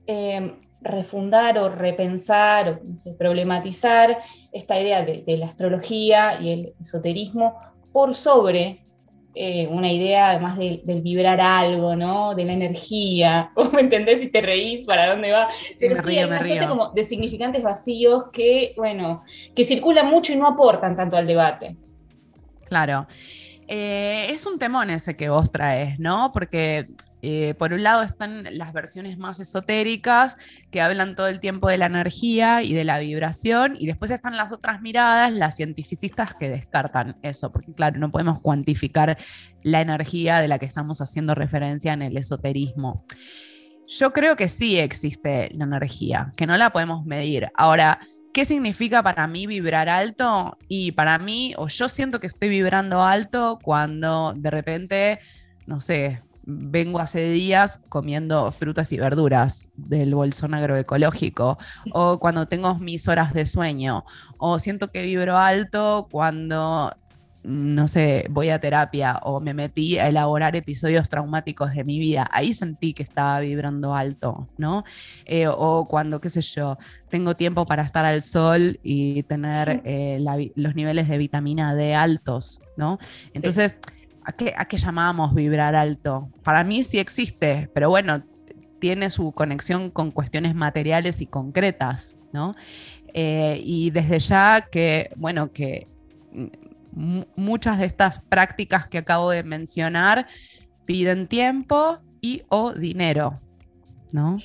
em, 0.06 0.54
refundar 0.80 1.58
o 1.58 1.68
repensar 1.68 2.80
o 2.80 3.16
problematizar 3.18 4.18
esta 4.52 4.80
idea 4.80 5.04
de, 5.04 5.22
de 5.26 5.36
la 5.36 5.46
astrología 5.46 6.40
y 6.40 6.50
el 6.52 6.74
esoterismo 6.80 7.58
por 7.92 8.14
sobre 8.14 8.82
eh, 9.36 9.68
una 9.70 9.92
idea 9.92 10.30
además 10.30 10.58
del 10.58 11.02
vibrar 11.02 11.40
algo, 11.40 11.94
¿no? 11.94 12.34
De 12.34 12.44
la 12.44 12.54
energía. 12.54 13.50
¿Vos 13.54 13.72
me 13.72 13.82
entendés 13.82 14.20
si 14.20 14.30
te 14.30 14.40
reís 14.40 14.84
para 14.84 15.10
dónde 15.10 15.30
va? 15.30 15.48
Pero 15.78 15.96
sí, 16.02 16.18
hay 16.18 16.24
una 16.24 16.68
como 16.68 16.90
de 16.90 17.04
significantes 17.04 17.62
vacíos 17.62 18.24
que, 18.32 18.72
bueno, 18.76 19.22
que 19.54 19.64
circulan 19.64 20.06
mucho 20.06 20.32
y 20.32 20.36
no 20.36 20.46
aportan 20.46 20.96
tanto 20.96 21.16
al 21.16 21.26
debate. 21.26 21.76
Claro. 22.68 23.06
Eh, 23.68 24.28
es 24.30 24.46
un 24.46 24.58
temón 24.58 24.90
ese 24.90 25.16
que 25.16 25.28
vos 25.28 25.50
traes, 25.50 25.98
¿no? 25.98 26.30
Porque 26.32 26.84
eh, 27.22 27.54
por 27.58 27.72
un 27.72 27.82
lado 27.82 28.02
están 28.02 28.46
las 28.52 28.72
versiones 28.72 29.18
más 29.18 29.40
esotéricas 29.40 30.36
que 30.70 30.80
hablan 30.80 31.16
todo 31.16 31.28
el 31.28 31.40
tiempo 31.40 31.68
de 31.68 31.78
la 31.78 31.86
energía 31.86 32.62
y 32.62 32.72
de 32.72 32.84
la 32.84 32.98
vibración, 32.98 33.76
y 33.78 33.86
después 33.86 34.10
están 34.10 34.36
las 34.36 34.52
otras 34.52 34.80
miradas, 34.82 35.32
las 35.32 35.56
cientificistas 35.56 36.34
que 36.34 36.48
descartan 36.48 37.16
eso, 37.22 37.50
porque 37.50 37.72
claro, 37.72 37.98
no 37.98 38.10
podemos 38.10 38.40
cuantificar 38.40 39.16
la 39.62 39.80
energía 39.80 40.38
de 40.40 40.48
la 40.48 40.58
que 40.58 40.66
estamos 40.66 41.00
haciendo 41.00 41.34
referencia 41.34 41.92
en 41.92 42.02
el 42.02 42.16
esoterismo. 42.16 43.04
Yo 43.88 44.12
creo 44.12 44.36
que 44.36 44.48
sí 44.48 44.78
existe 44.78 45.50
la 45.54 45.64
energía, 45.64 46.32
que 46.36 46.46
no 46.46 46.56
la 46.56 46.70
podemos 46.70 47.04
medir. 47.04 47.48
Ahora, 47.54 48.00
¿qué 48.32 48.44
significa 48.44 49.02
para 49.02 49.26
mí 49.26 49.46
vibrar 49.46 49.88
alto? 49.88 50.58
Y 50.68 50.92
para 50.92 51.18
mí, 51.18 51.54
o 51.56 51.68
yo 51.68 51.88
siento 51.88 52.20
que 52.20 52.26
estoy 52.26 52.48
vibrando 52.48 53.02
alto 53.02 53.58
cuando 53.62 54.34
de 54.36 54.50
repente, 54.50 55.20
no 55.66 55.80
sé, 55.80 56.20
vengo 56.46 57.00
hace 57.00 57.30
días 57.30 57.80
comiendo 57.88 58.50
frutas 58.52 58.92
y 58.92 58.98
verduras 58.98 59.68
del 59.76 60.14
bolsón 60.14 60.54
agroecológico, 60.54 61.58
o 61.92 62.18
cuando 62.18 62.46
tengo 62.46 62.76
mis 62.76 63.08
horas 63.08 63.34
de 63.34 63.44
sueño, 63.46 64.04
o 64.38 64.58
siento 64.58 64.88
que 64.88 65.02
vibro 65.02 65.36
alto 65.36 66.08
cuando 66.10 66.92
no 67.46 67.86
sé, 67.86 68.26
voy 68.28 68.50
a 68.50 68.58
terapia 68.58 69.20
o 69.22 69.40
me 69.40 69.54
metí 69.54 69.98
a 69.98 70.08
elaborar 70.08 70.56
episodios 70.56 71.08
traumáticos 71.08 71.72
de 71.74 71.84
mi 71.84 72.00
vida, 72.00 72.28
ahí 72.32 72.52
sentí 72.52 72.92
que 72.92 73.04
estaba 73.04 73.38
vibrando 73.38 73.94
alto, 73.94 74.48
¿no? 74.58 74.82
Eh, 75.24 75.46
o 75.46 75.84
cuando, 75.88 76.20
qué 76.20 76.28
sé 76.28 76.40
yo, 76.40 76.76
tengo 77.08 77.34
tiempo 77.34 77.64
para 77.64 77.84
estar 77.84 78.04
al 78.04 78.22
sol 78.22 78.80
y 78.82 79.22
tener 79.24 79.80
eh, 79.84 80.18
los 80.56 80.74
niveles 80.74 81.08
de 81.08 81.18
vitamina 81.18 81.72
D 81.76 81.94
altos, 81.94 82.60
¿no? 82.76 82.98
Entonces, 83.32 83.78
¿a, 84.26 84.32
qué, 84.32 84.52
¿a 84.56 84.66
qué 84.66 84.76
llamamos 84.76 85.34
vibrar 85.34 85.76
alto? 85.76 86.28
Para 86.42 86.64
mí 86.64 86.82
sí 86.82 86.98
existe, 86.98 87.70
pero 87.72 87.88
bueno, 87.88 88.24
tiene 88.80 89.08
su 89.08 89.32
conexión 89.32 89.90
con 89.90 90.10
cuestiones 90.10 90.54
materiales 90.54 91.20
y 91.20 91.26
concretas, 91.26 92.16
¿no? 92.32 92.56
Eh, 93.14 93.60
y 93.64 93.90
desde 93.90 94.18
ya 94.18 94.66
que, 94.70 95.10
bueno, 95.16 95.52
que 95.52 95.86
muchas 97.36 97.78
de 97.78 97.86
estas 97.86 98.18
prácticas 98.18 98.88
que 98.88 98.98
acabo 98.98 99.30
de 99.30 99.44
mencionar 99.44 100.26
piden 100.86 101.28
tiempo 101.28 101.98
y 102.20 102.42
o 102.48 102.72
dinero, 102.72 103.32
¿no? 104.12 104.38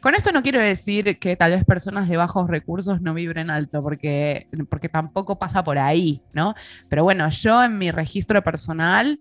Con 0.00 0.14
esto 0.14 0.32
no 0.32 0.42
quiero 0.42 0.60
decir 0.60 1.18
que 1.18 1.36
tal 1.36 1.52
vez 1.52 1.64
personas 1.64 2.08
de 2.08 2.16
bajos 2.16 2.48
recursos 2.48 3.00
no 3.00 3.14
vibren 3.14 3.50
alto, 3.50 3.80
porque, 3.80 4.48
porque 4.68 4.88
tampoco 4.88 5.38
pasa 5.38 5.64
por 5.64 5.78
ahí, 5.78 6.22
¿no? 6.34 6.54
Pero 6.88 7.04
bueno, 7.04 7.28
yo 7.30 7.62
en 7.62 7.78
mi 7.78 7.90
registro 7.90 8.42
personal 8.42 9.18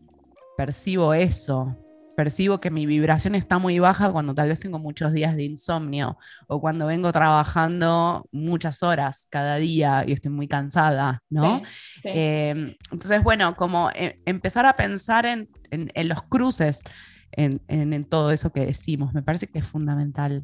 percibo 0.57 1.13
eso, 1.13 1.77
percibo 2.15 2.59
que 2.59 2.69
mi 2.69 2.85
vibración 2.85 3.35
está 3.35 3.57
muy 3.57 3.79
baja 3.79 4.11
cuando 4.11 4.35
tal 4.35 4.49
vez 4.49 4.59
tengo 4.59 4.79
muchos 4.79 5.13
días 5.13 5.35
de 5.35 5.43
insomnio 5.43 6.17
o 6.47 6.61
cuando 6.61 6.85
vengo 6.85 7.11
trabajando 7.11 8.27
muchas 8.31 8.83
horas 8.83 9.27
cada 9.29 9.55
día 9.55 10.03
y 10.05 10.13
estoy 10.13 10.31
muy 10.31 10.47
cansada, 10.47 11.23
¿no? 11.29 11.61
Em, 12.03 12.75
entonces, 12.91 13.23
bueno, 13.23 13.55
como 13.55 13.89
eh, 13.95 14.15
empezar 14.25 14.65
a 14.65 14.73
pensar 14.75 15.25
en, 15.25 15.49
los 15.95 16.23
cruces, 16.23 16.83
en, 17.31 18.05
todo 18.05 18.31
eso 18.31 18.51
que 18.51 18.65
decimos, 18.65 19.13
me 19.13 19.21
parece 19.21 19.47
que 19.47 19.59
es 19.59 19.65
fundamental. 19.65 20.43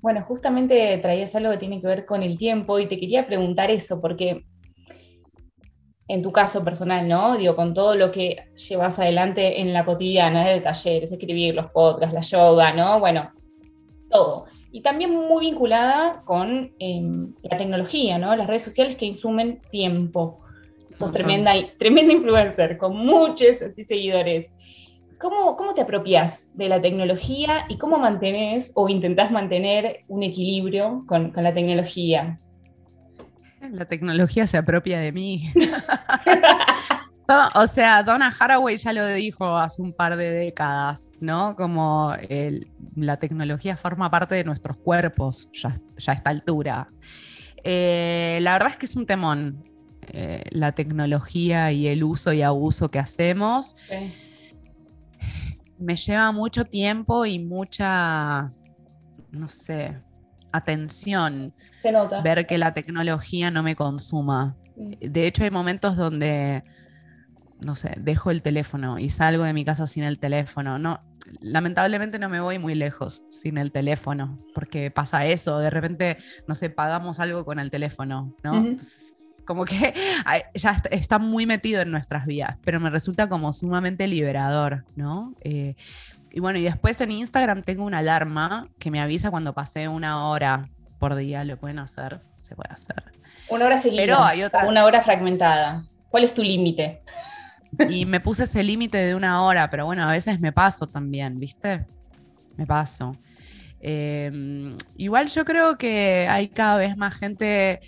Bueno, 0.00 0.22
justamente 0.22 0.98
traías 0.98 1.34
algo 1.34 1.50
que 1.52 1.58
tiene 1.58 1.80
que 1.80 1.86
ver 1.86 2.06
con 2.06 2.22
el 2.22 2.36
tiempo 2.36 2.78
y 2.78 2.86
te 2.86 2.98
quería 2.98 3.26
preguntar 3.26 3.70
eso, 3.70 4.00
porque 4.00 4.44
en 6.08 6.22
tu 6.22 6.32
caso 6.32 6.62
personal, 6.62 7.08
¿no? 7.08 7.36
Digo, 7.36 7.56
con 7.56 7.72
todo 7.72 7.94
lo 7.94 8.10
que 8.10 8.36
llevas 8.68 8.98
adelante 8.98 9.60
en 9.60 9.72
la 9.72 9.84
cotidiana, 9.84 10.46
de 10.46 10.60
talleres, 10.60 11.10
escribir, 11.10 11.54
los 11.54 11.70
podcasts, 11.70 12.14
la 12.14 12.20
yoga, 12.20 12.74
¿no? 12.74 13.00
Bueno, 13.00 13.32
todo. 14.10 14.46
Y 14.70 14.82
también 14.82 15.10
muy 15.10 15.46
vinculada 15.46 16.22
con 16.24 16.74
em, 16.78 17.32
la 17.42 17.56
tecnología, 17.56 18.18
¿no? 18.18 18.34
Las 18.36 18.46
redes 18.46 18.62
sociales 18.62 18.96
que 18.96 19.06
insumen 19.06 19.62
tiempo. 19.70 20.36
Sos 20.92 21.10
tremenda, 21.10 21.52
tremenda 21.78 22.12
influencer, 22.12 22.76
con 22.76 22.96
muchos 22.96 23.62
así 23.62 23.84
seguidores. 23.84 24.52
¿Cómo, 25.24 25.56
¿Cómo 25.56 25.72
te 25.72 25.80
apropias 25.80 26.50
de 26.52 26.68
la 26.68 26.82
tecnología 26.82 27.64
y 27.70 27.78
cómo 27.78 27.98
mantenés 27.98 28.72
o 28.74 28.90
intentás 28.90 29.30
mantener 29.30 30.00
un 30.08 30.22
equilibrio 30.22 31.00
con, 31.06 31.30
con 31.30 31.42
la 31.42 31.54
tecnología? 31.54 32.36
La 33.70 33.86
tecnología 33.86 34.46
se 34.46 34.58
apropia 34.58 35.00
de 35.00 35.12
mí. 35.12 35.50
o 37.54 37.66
sea, 37.66 38.02
Donna 38.02 38.30
Haraway 38.38 38.76
ya 38.76 38.92
lo 38.92 39.06
dijo 39.06 39.56
hace 39.56 39.80
un 39.80 39.94
par 39.94 40.14
de 40.16 40.30
décadas, 40.30 41.10
¿no? 41.20 41.56
Como 41.56 42.12
la 42.94 43.16
tecnología 43.16 43.78
forma 43.78 44.10
parte 44.10 44.34
de 44.34 44.44
nuestros 44.44 44.76
cuerpos 44.76 45.48
ya, 45.54 45.74
a 46.06 46.12
esta 46.12 46.28
altura. 46.28 46.86
Eh, 47.62 48.40
la 48.42 48.52
verdad 48.52 48.72
es 48.72 48.76
que 48.76 48.84
es 48.84 48.94
un 48.94 49.06
temón 49.06 49.64
eh, 50.08 50.42
la 50.50 50.72
tecnología 50.72 51.72
y 51.72 51.88
el 51.88 52.04
uso 52.04 52.34
y 52.34 52.42
abuso 52.42 52.90
que 52.90 52.98
hacemos. 52.98 53.74
Me 55.78 55.96
lleva 55.96 56.32
mucho 56.32 56.64
tiempo 56.64 57.26
y 57.26 57.38
mucha, 57.38 58.48
no 59.30 59.48
sé, 59.48 59.98
atención. 60.52 61.52
Se 61.76 61.92
nota. 61.92 62.22
Ver 62.22 62.46
que 62.46 62.58
la 62.58 62.74
tecnología 62.74 63.50
no 63.50 63.62
me 63.62 63.76
consuma. 63.76 64.56
Mm. 64.76 65.10
De 65.10 65.26
hecho, 65.26 65.44
hay 65.44 65.50
momentos 65.50 65.96
donde, 65.96 66.64
no 67.60 67.74
sé, 67.74 67.94
dejo 67.98 68.30
el 68.30 68.42
teléfono 68.42 68.98
y 68.98 69.10
salgo 69.10 69.44
de 69.44 69.52
mi 69.52 69.64
casa 69.64 69.86
sin 69.86 70.04
el 70.04 70.18
teléfono. 70.18 70.78
No, 70.78 71.00
lamentablemente 71.40 72.18
no 72.18 72.28
me 72.28 72.40
voy 72.40 72.58
muy 72.58 72.74
lejos 72.74 73.24
sin 73.30 73.58
el 73.58 73.72
teléfono, 73.72 74.36
porque 74.54 74.90
pasa 74.90 75.26
eso, 75.26 75.58
de 75.58 75.70
repente, 75.70 76.18
no 76.46 76.54
sé, 76.54 76.70
pagamos 76.70 77.20
algo 77.20 77.44
con 77.44 77.58
el 77.58 77.70
teléfono, 77.70 78.34
¿no? 78.42 78.76
Como 79.44 79.64
que 79.64 79.94
ya 80.54 80.82
está, 80.90 81.18
muy 81.18 81.46
metido 81.46 81.82
en 81.82 81.90
nuestras 81.90 82.26
vidas, 82.26 82.56
pero 82.64 82.80
me 82.80 82.90
resulta 82.90 83.28
como 83.28 83.52
sumamente 83.52 84.06
liberador, 84.06 84.84
¿no? 84.96 85.34
Eh, 85.42 85.74
y 86.30 86.40
bueno, 86.40 86.58
y 86.58 86.62
después 86.62 87.00
en 87.00 87.12
Instagram 87.12 87.62
tengo 87.62 87.84
una 87.84 87.98
alarma 87.98 88.68
que 88.78 88.90
me 88.90 89.00
avisa 89.00 89.30
cuando 89.30 89.54
pasé 89.54 89.86
una 89.86 90.26
hora 90.26 90.68
por 90.98 91.14
día. 91.14 91.44
Lo 91.44 91.56
pueden 91.56 91.78
hacer, 91.78 92.20
se 92.42 92.56
puede 92.56 92.72
hacer. 92.72 93.04
Una 93.48 93.66
hora 93.66 93.76
seguida. 93.76 94.02
Pero 94.02 94.24
hay 94.24 94.42
otra. 94.42 94.66
Una 94.66 94.84
hora 94.84 95.00
fragmentada. 95.00 95.84
¿Cuál 96.08 96.24
es 96.24 96.34
tu 96.34 96.42
límite? 96.42 97.00
Y 97.88 98.06
me 98.06 98.20
puse 98.20 98.44
ese 98.44 98.62
límite 98.62 98.98
de 98.98 99.14
una 99.14 99.42
hora, 99.42 99.70
pero 99.70 99.86
bueno, 99.86 100.02
a 100.04 100.10
veces 100.10 100.40
me 100.40 100.52
paso 100.52 100.86
también, 100.86 101.36
¿viste? 101.36 101.84
Me 102.56 102.66
paso. 102.66 103.16
Em, 103.80 104.76
igual 104.96 105.28
yo 105.28 105.44
creo 105.44 105.76
que 105.76 106.26
hay 106.28 106.48
cada 106.48 106.76
vez 106.76 106.96
más 106.96 107.14
gente 107.14 107.80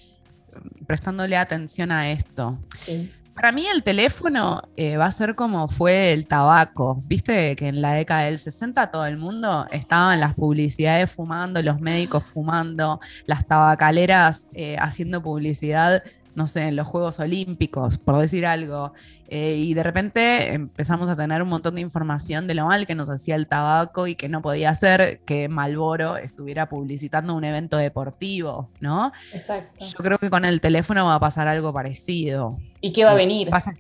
prestándole 0.87 1.37
atención 1.37 1.91
a 1.93 2.11
esto. 2.11 2.59
Sí. 2.77 3.13
Para 3.37 3.53
mí 3.53 3.67
el 3.67 3.83
teléfono 3.83 4.63
eh, 4.79 4.97
va 4.97 5.05
a 5.05 5.11
ser 5.11 5.35
como 5.35 5.69
fue 5.69 6.15
el 6.15 6.27
tabaco. 6.27 6.99
Viste 7.07 7.55
que 7.55 7.69
en 7.69 7.83
la 7.83 7.93
década 7.93 8.23
del 8.23 8.39
60 8.39 8.91
todo 8.91 9.05
el 9.05 9.19
mundo 9.19 9.67
estaba 9.71 10.15
en 10.15 10.21
las 10.21 10.33
publicidades 10.33 11.11
fumando, 11.11 11.61
los 11.61 11.79
médicos 11.79 12.25
fumando, 12.25 12.99
las 13.27 13.47
tabacaleras 13.47 14.49
eh, 14.55 14.79
haciendo 14.81 15.23
publicidad 15.23 16.03
no 16.37 16.47
sé, 16.47 16.69
en 16.69 16.76
los 16.76 16.87
Juegos 16.87 17.19
Olímpicos, 17.19 17.99
por 17.99 18.19
decir 18.19 18.47
algo. 18.47 18.93
Eh, 19.28 19.57
y 19.57 19.75
de 19.75 19.83
repente 19.83 20.52
empezamos 20.52 21.09
a 21.09 21.16
tener 21.16 21.43
un 21.43 21.49
montón 21.49 21.75
de 21.75 21.81
información 21.81 22.47
de 22.47 22.55
lo 22.55 22.66
mal 22.66 22.87
que 22.87 22.95
nos 22.95 23.11
hacía 23.11 23.35
el 23.35 23.49
tabaco 23.49 24.07
y 24.07 24.14
que 24.14 24.28
no 24.28 24.43
podía 24.43 24.75
ser 24.75 25.21
que 25.25 25.49
Malboro 25.49 26.16
estuviera 26.16 26.69
publicitando 26.69 27.35
un 27.35 27.43
evento 27.43 27.78
deportivo, 27.78 28.69
¿no? 28.81 29.11
Exacto. 29.33 29.85
Yo 29.85 29.99
creo 29.99 30.19
que 30.19 30.31
con 30.31 30.45
el 30.45 30.61
teléfono 30.61 31.07
va 31.07 31.16
a 31.16 31.21
pasar 31.21 31.49
algo 31.49 31.73
parecido. 31.73 32.59
¿Y 32.81 32.93
qué 32.93 33.05
va 33.05 33.12
a 33.12 33.16
venir? 33.16 33.49
Pasa 33.49 33.75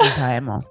no 0.00 0.14
sabemos. 0.14 0.66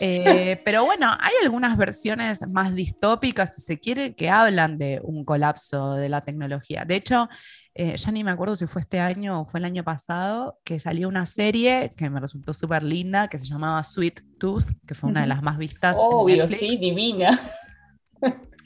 Eh, 0.00 0.60
pero 0.64 0.84
bueno, 0.84 1.10
hay 1.18 1.32
algunas 1.42 1.76
versiones 1.76 2.40
más 2.52 2.74
distópicas, 2.74 3.54
si 3.54 3.62
se 3.62 3.78
quiere, 3.78 4.14
que 4.14 4.30
hablan 4.30 4.78
de 4.78 5.00
un 5.02 5.24
colapso 5.24 5.94
de 5.94 6.08
la 6.08 6.22
tecnología. 6.22 6.84
De 6.84 6.96
hecho, 6.96 7.28
eh, 7.74 7.96
ya 7.96 8.12
ni 8.12 8.22
me 8.22 8.30
acuerdo 8.30 8.54
si 8.54 8.66
fue 8.66 8.80
este 8.80 9.00
año 9.00 9.40
o 9.40 9.44
fue 9.46 9.60
el 9.60 9.66
año 9.66 9.82
pasado, 9.82 10.60
que 10.64 10.78
salió 10.78 11.08
una 11.08 11.26
serie 11.26 11.90
que 11.96 12.08
me 12.08 12.20
resultó 12.20 12.52
súper 12.52 12.82
linda, 12.82 13.28
que 13.28 13.38
se 13.38 13.46
llamaba 13.46 13.82
Sweet 13.82 14.38
Tooth, 14.38 14.66
que 14.86 14.94
fue 14.94 15.10
una 15.10 15.22
de 15.22 15.26
las 15.26 15.42
más 15.42 15.58
vistas. 15.58 15.96
Obvio, 15.98 16.46
sí, 16.48 16.76
divina. 16.76 17.40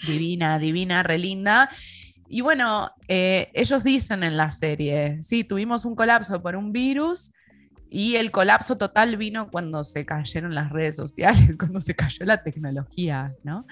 Divina, 0.07 0.59
divina, 0.59 1.03
re 1.03 1.19
linda. 1.19 1.71
Y 2.29 2.43
bueno, 2.43 2.91
eh, 3.09 3.51
ellos 3.55 3.83
dicen 3.83 4.23
en 4.23 4.37
la 4.37 4.51
serie, 4.51 5.19
sí, 5.23 5.45
tuvimos 5.45 5.85
un 5.85 5.97
colapso 5.97 6.41
por 6.43 6.55
un 6.57 6.73
virus, 6.73 7.33
y 7.91 8.17
el 8.17 8.31
colapso 8.31 8.77
total 8.77 9.17
vino 9.17 9.51
cuando 9.51 9.83
se 9.85 10.05
cayeron 10.05 10.55
las 10.55 10.71
redes 10.71 10.97
sociales, 10.97 11.57
cuando 11.59 11.81
se 11.81 11.95
cayó 11.95 12.25
la 12.27 12.39
tecnología, 12.39 13.27
¿no? 13.45 13.67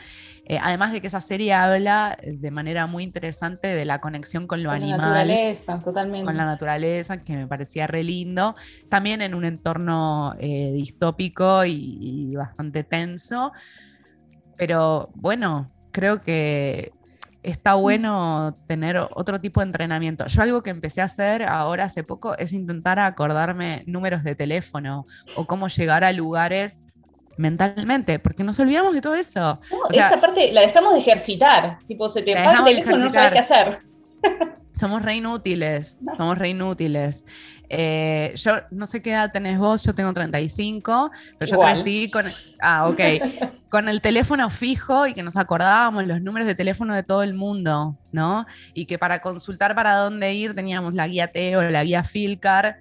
Eh, 0.46 0.58
además 0.62 0.92
de 0.92 1.00
que 1.00 1.08
esa 1.08 1.20
serie 1.20 1.52
habla 1.52 2.16
de 2.22 2.50
manera 2.50 2.86
muy 2.86 3.02
interesante 3.02 3.68
de 3.68 3.84
la 3.84 4.00
conexión 4.00 4.46
con 4.46 4.62
lo 4.62 4.70
con 4.70 4.76
animal. 4.76 5.00
La 5.00 5.06
naturaleza, 5.06 5.82
totalmente. 5.82 6.24
Con 6.24 6.36
la 6.36 6.44
naturaleza, 6.46 7.22
que 7.22 7.36
me 7.36 7.46
parecía 7.46 7.86
re 7.86 8.04
lindo. 8.04 8.54
También 8.88 9.22
en 9.22 9.34
un 9.34 9.44
entorno 9.44 10.34
eh, 10.38 10.72
distópico 10.72 11.64
y 11.64 12.34
bastante 12.36 12.84
tenso. 12.84 13.52
Pero 14.56 15.10
bueno, 15.14 15.66
creo 15.92 16.22
que 16.22 16.92
está 17.46 17.74
bueno 17.74 18.52
tener 18.66 18.98
otro 19.14 19.40
tipo 19.40 19.60
de 19.60 19.66
entrenamiento. 19.66 20.26
Yo 20.26 20.42
algo 20.42 20.62
que 20.62 20.70
empecé 20.70 21.00
a 21.00 21.04
hacer 21.04 21.44
ahora 21.44 21.84
hace 21.84 22.02
poco 22.02 22.36
es 22.36 22.52
intentar 22.52 22.98
acordarme 22.98 23.84
números 23.86 24.24
de 24.24 24.34
teléfono 24.34 25.04
o 25.36 25.46
cómo 25.46 25.68
llegar 25.68 26.02
a 26.02 26.12
lugares 26.12 26.84
mentalmente, 27.36 28.18
porque 28.18 28.42
nos 28.42 28.58
olvidamos 28.58 28.94
de 28.94 29.00
todo 29.00 29.14
eso. 29.14 29.60
esa 29.90 30.20
parte 30.20 30.50
la 30.52 30.62
dejamos 30.62 30.94
de 30.94 31.00
ejercitar, 31.00 31.78
tipo 31.86 32.08
se 32.08 32.22
te 32.22 32.36
apaga 32.36 32.58
el 32.58 32.64
teléfono 32.64 33.04
no 33.04 33.10
sabes 33.10 33.32
qué 33.32 33.38
hacer. 33.38 33.78
Somos 34.76 35.02
re 35.02 35.16
inútiles, 35.16 35.96
somos 36.16 36.36
re 36.36 36.50
inútiles. 36.50 37.24
Eh, 37.68 38.32
yo 38.36 38.52
no 38.70 38.86
sé 38.86 39.02
qué 39.02 39.12
edad 39.12 39.32
tenés 39.32 39.58
vos, 39.58 39.82
yo 39.82 39.94
tengo 39.94 40.12
35, 40.12 41.10
pero 41.38 41.50
yo 41.50 41.58
crecí 41.58 42.10
con, 42.10 42.26
ah, 42.62 42.92
con 43.70 43.88
el 43.88 44.00
teléfono 44.00 44.48
fijo 44.50 45.06
y 45.06 45.14
que 45.14 45.22
nos 45.22 45.36
acordábamos 45.36 46.06
los 46.06 46.20
números 46.20 46.46
de 46.46 46.54
teléfono 46.54 46.94
de 46.94 47.02
todo 47.02 47.22
el 47.22 47.34
mundo, 47.34 47.96
¿no? 48.12 48.46
Y 48.74 48.86
que 48.86 48.98
para 48.98 49.20
consultar 49.20 49.74
para 49.74 49.96
dónde 49.96 50.34
ir 50.34 50.54
teníamos 50.54 50.94
la 50.94 51.08
guía 51.08 51.32
Teo, 51.32 51.62
la 51.70 51.82
guía 51.82 52.04
Filcar, 52.04 52.76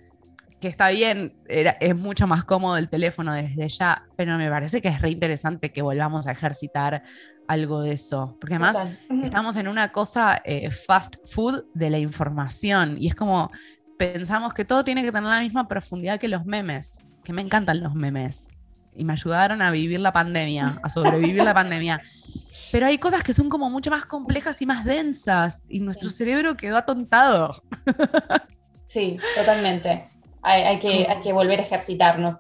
que 0.65 0.69
está 0.71 0.89
bien, 0.89 1.37
es 1.47 1.95
mucho 1.95 2.25
más 2.25 2.43
cómodo 2.43 2.77
el 2.77 2.89
teléfono 2.89 3.33
desde 3.33 3.69
ya, 3.69 4.07
pero 4.15 4.35
me 4.35 4.49
parece 4.49 4.81
que 4.81 4.87
es 4.87 4.99
re 4.99 5.11
interesante 5.11 5.71
que 5.71 5.83
volvamos 5.83 6.25
a 6.25 6.31
ejercitar 6.31 7.03
algo 7.47 7.81
de 7.83 7.93
eso, 7.93 8.35
porque 8.41 8.55
además 8.55 8.77
estamos 9.23 9.57
en 9.57 9.67
una 9.67 9.91
cosa 9.91 10.41
eh, 10.43 10.71
fast 10.71 11.17
food 11.31 11.65
de 11.75 11.91
la 11.91 11.99
información 11.99 12.97
y 12.99 13.09
es 13.09 13.13
como 13.13 13.51
pensamos 13.99 14.55
que 14.55 14.65
todo 14.65 14.83
tiene 14.83 15.03
que 15.03 15.11
tener 15.11 15.29
la 15.29 15.41
misma 15.41 15.67
profundidad 15.67 16.19
que 16.19 16.29
los 16.29 16.47
memes, 16.47 17.05
que 17.23 17.31
me 17.31 17.43
encantan 17.43 17.83
los 17.83 17.93
memes 17.93 18.47
y 18.95 19.05
me 19.05 19.13
ayudaron 19.13 19.61
a 19.61 19.69
vivir 19.69 19.99
la 19.99 20.13
pandemia, 20.13 20.79
a 20.81 20.89
sobrevivir 20.89 21.43
la 21.43 21.53
pandemia. 21.53 22.01
Pero 22.71 22.87
hay 22.87 22.97
cosas 22.97 23.21
que 23.21 23.33
son 23.33 23.49
como 23.49 23.69
mucho 23.69 23.91
más 23.91 24.07
complejas 24.07 24.63
y 24.63 24.65
más 24.65 24.83
densas 24.83 25.63
y 25.69 25.79
nuestro 25.79 26.09
cerebro 26.09 26.57
quedó 26.57 26.77
atontado. 26.77 27.61
Sí, 28.85 29.17
totalmente. 29.35 30.14
Hay, 30.45 30.79
que, 30.79 31.07
hay 31.09 31.21
que 31.21 31.33
volver 31.33 31.59
a 31.59 31.63
ejercitarnos. 31.63 32.37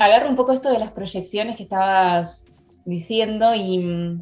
Agarro 0.00 0.28
un 0.28 0.36
poco 0.36 0.52
esto 0.52 0.70
de 0.70 0.78
las 0.78 0.92
proyecciones 0.92 1.56
que 1.56 1.64
estabas 1.64 2.46
diciendo 2.84 3.54
y 3.54 4.20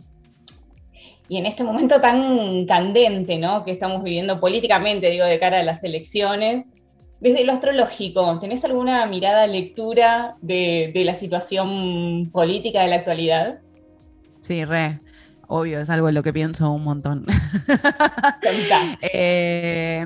y 1.31 1.37
en 1.37 1.47
este 1.47 1.63
momento 1.63 2.01
tan 2.01 2.67
candente 2.67 3.39
¿no? 3.39 3.65
que 3.65 3.71
estamos 3.71 4.03
viviendo 4.03 4.41
políticamente, 4.41 5.11
digo, 5.11 5.25
de 5.25 5.39
cara 5.39 5.61
a 5.61 5.63
las 5.63 5.85
elecciones, 5.85 6.73
desde 7.21 7.45
lo 7.45 7.53
astrológico, 7.53 8.41
¿tenés 8.41 8.65
alguna 8.65 9.07
mirada, 9.07 9.47
lectura 9.47 10.35
de, 10.43 10.91
la 10.93 11.15
situación 11.15 12.31
política 12.33 12.83
de 12.83 12.89
la 12.89 12.97
actualidad? 12.97 13.61
Sí, 14.41 14.65
re. 14.65 14.99
Obvio, 15.47 15.81
es 15.81 15.89
algo 15.89 16.09
en 16.09 16.17
lo 16.17 16.25
que 16.25 16.33
pienso 16.33 16.69
un 16.73 16.83
montón. 16.83 17.25
eh, 19.13 20.05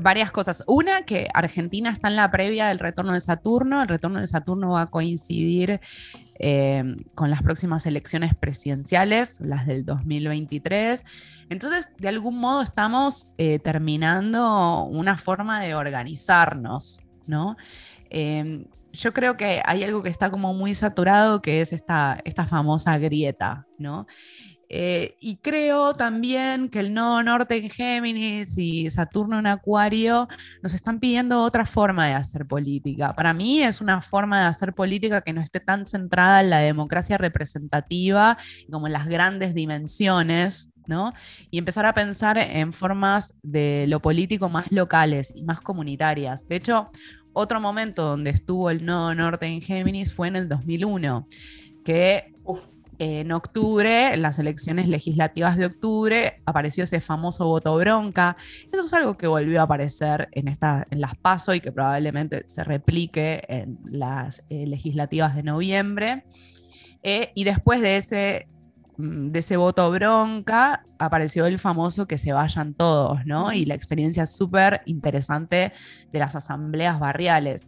varias 0.00 0.30
cosas. 0.30 0.64
Una, 0.66 1.02
que 1.02 1.28
Argentina 1.34 1.90
está 1.90 2.08
en 2.08 2.16
la 2.16 2.30
previa 2.30 2.66
del 2.66 2.78
retorno 2.78 3.12
de 3.12 3.20
Saturno. 3.20 3.82
El 3.82 3.88
retorno 3.88 4.20
de 4.20 4.26
Saturno 4.26 4.70
va 4.70 4.82
a 4.82 4.86
coincidir 4.90 5.80
eh, 6.38 6.84
con 7.14 7.30
las 7.30 7.42
próximas 7.42 7.86
elecciones 7.86 8.34
presidenciales, 8.34 9.40
las 9.40 9.66
del 9.66 9.84
2023. 9.84 11.04
Entonces, 11.48 11.90
de 11.98 12.08
algún 12.08 12.38
modo 12.38 12.62
estamos 12.62 13.28
eh, 13.38 13.58
terminando 13.58 14.84
una 14.84 15.16
forma 15.18 15.60
de 15.60 15.74
organizarnos, 15.74 17.00
¿no? 17.26 17.56
Eh, 18.10 18.66
yo 18.92 19.12
creo 19.12 19.36
que 19.36 19.60
hay 19.64 19.82
algo 19.82 20.02
que 20.02 20.08
está 20.08 20.30
como 20.30 20.54
muy 20.54 20.74
saturado, 20.74 21.42
que 21.42 21.60
es 21.60 21.72
esta, 21.72 22.20
esta 22.24 22.46
famosa 22.46 22.96
grieta, 22.98 23.66
¿no? 23.78 24.06
Eh, 24.68 25.16
y 25.20 25.36
creo 25.36 25.94
también 25.94 26.68
que 26.68 26.80
el 26.80 26.94
nodo 26.94 27.22
norte 27.22 27.56
en 27.56 27.70
Géminis 27.70 28.56
y 28.58 28.90
Saturno 28.90 29.38
en 29.38 29.46
Acuario 29.46 30.28
nos 30.62 30.74
están 30.74 31.00
pidiendo 31.00 31.42
otra 31.42 31.66
forma 31.66 32.06
de 32.06 32.14
hacer 32.14 32.46
política. 32.46 33.14
Para 33.14 33.34
mí 33.34 33.62
es 33.62 33.80
una 33.80 34.02
forma 34.02 34.40
de 34.40 34.46
hacer 34.46 34.72
política 34.72 35.20
que 35.20 35.32
no 35.32 35.40
esté 35.40 35.60
tan 35.60 35.86
centrada 35.86 36.40
en 36.40 36.50
la 36.50 36.58
democracia 36.58 37.18
representativa 37.18 38.38
como 38.70 38.86
en 38.86 38.92
las 38.92 39.06
grandes 39.06 39.54
dimensiones, 39.54 40.70
¿no? 40.86 41.12
Y 41.50 41.58
empezar 41.58 41.86
a 41.86 41.94
pensar 41.94 42.38
en 42.38 42.72
formas 42.72 43.34
de 43.42 43.86
lo 43.88 44.00
político 44.00 44.48
más 44.48 44.70
locales 44.70 45.32
y 45.34 45.44
más 45.44 45.60
comunitarias. 45.60 46.46
De 46.46 46.56
hecho, 46.56 46.86
otro 47.32 47.60
momento 47.60 48.04
donde 48.04 48.30
estuvo 48.30 48.70
el 48.70 48.84
nodo 48.84 49.14
norte 49.14 49.46
en 49.46 49.60
Géminis 49.60 50.14
fue 50.14 50.28
en 50.28 50.36
el 50.36 50.48
2001, 50.48 51.28
que 51.84 52.32
en 52.98 53.32
octubre, 53.32 54.14
en 54.14 54.22
las 54.22 54.38
elecciones 54.38 54.88
legislativas 54.88 55.56
de 55.56 55.66
octubre, 55.66 56.34
apareció 56.46 56.84
ese 56.84 57.00
famoso 57.00 57.46
voto 57.46 57.76
bronca. 57.76 58.36
Eso 58.72 58.82
es 58.82 58.92
algo 58.92 59.16
que 59.16 59.26
volvió 59.26 59.60
a 59.60 59.64
aparecer 59.64 60.28
en, 60.32 60.48
esta, 60.48 60.86
en 60.90 61.00
las 61.00 61.16
PASO 61.16 61.54
y 61.54 61.60
que 61.60 61.72
probablemente 61.72 62.44
se 62.46 62.64
replique 62.64 63.42
en 63.48 63.78
las 63.90 64.44
eh, 64.48 64.66
legislativas 64.66 65.34
de 65.34 65.42
noviembre. 65.42 66.24
Eh, 67.02 67.32
y 67.34 67.44
después 67.44 67.80
de 67.80 67.98
ese, 67.98 68.46
mm, 68.96 69.30
de 69.30 69.38
ese 69.38 69.56
voto 69.56 69.90
bronca, 69.90 70.82
apareció 70.98 71.46
el 71.46 71.58
famoso 71.58 72.06
que 72.06 72.18
se 72.18 72.32
vayan 72.32 72.74
todos, 72.74 73.26
¿no? 73.26 73.52
Y 73.52 73.66
la 73.66 73.74
experiencia 73.74 74.26
súper 74.26 74.82
interesante 74.86 75.72
de 76.12 76.18
las 76.18 76.34
asambleas 76.34 76.98
barriales. 76.98 77.66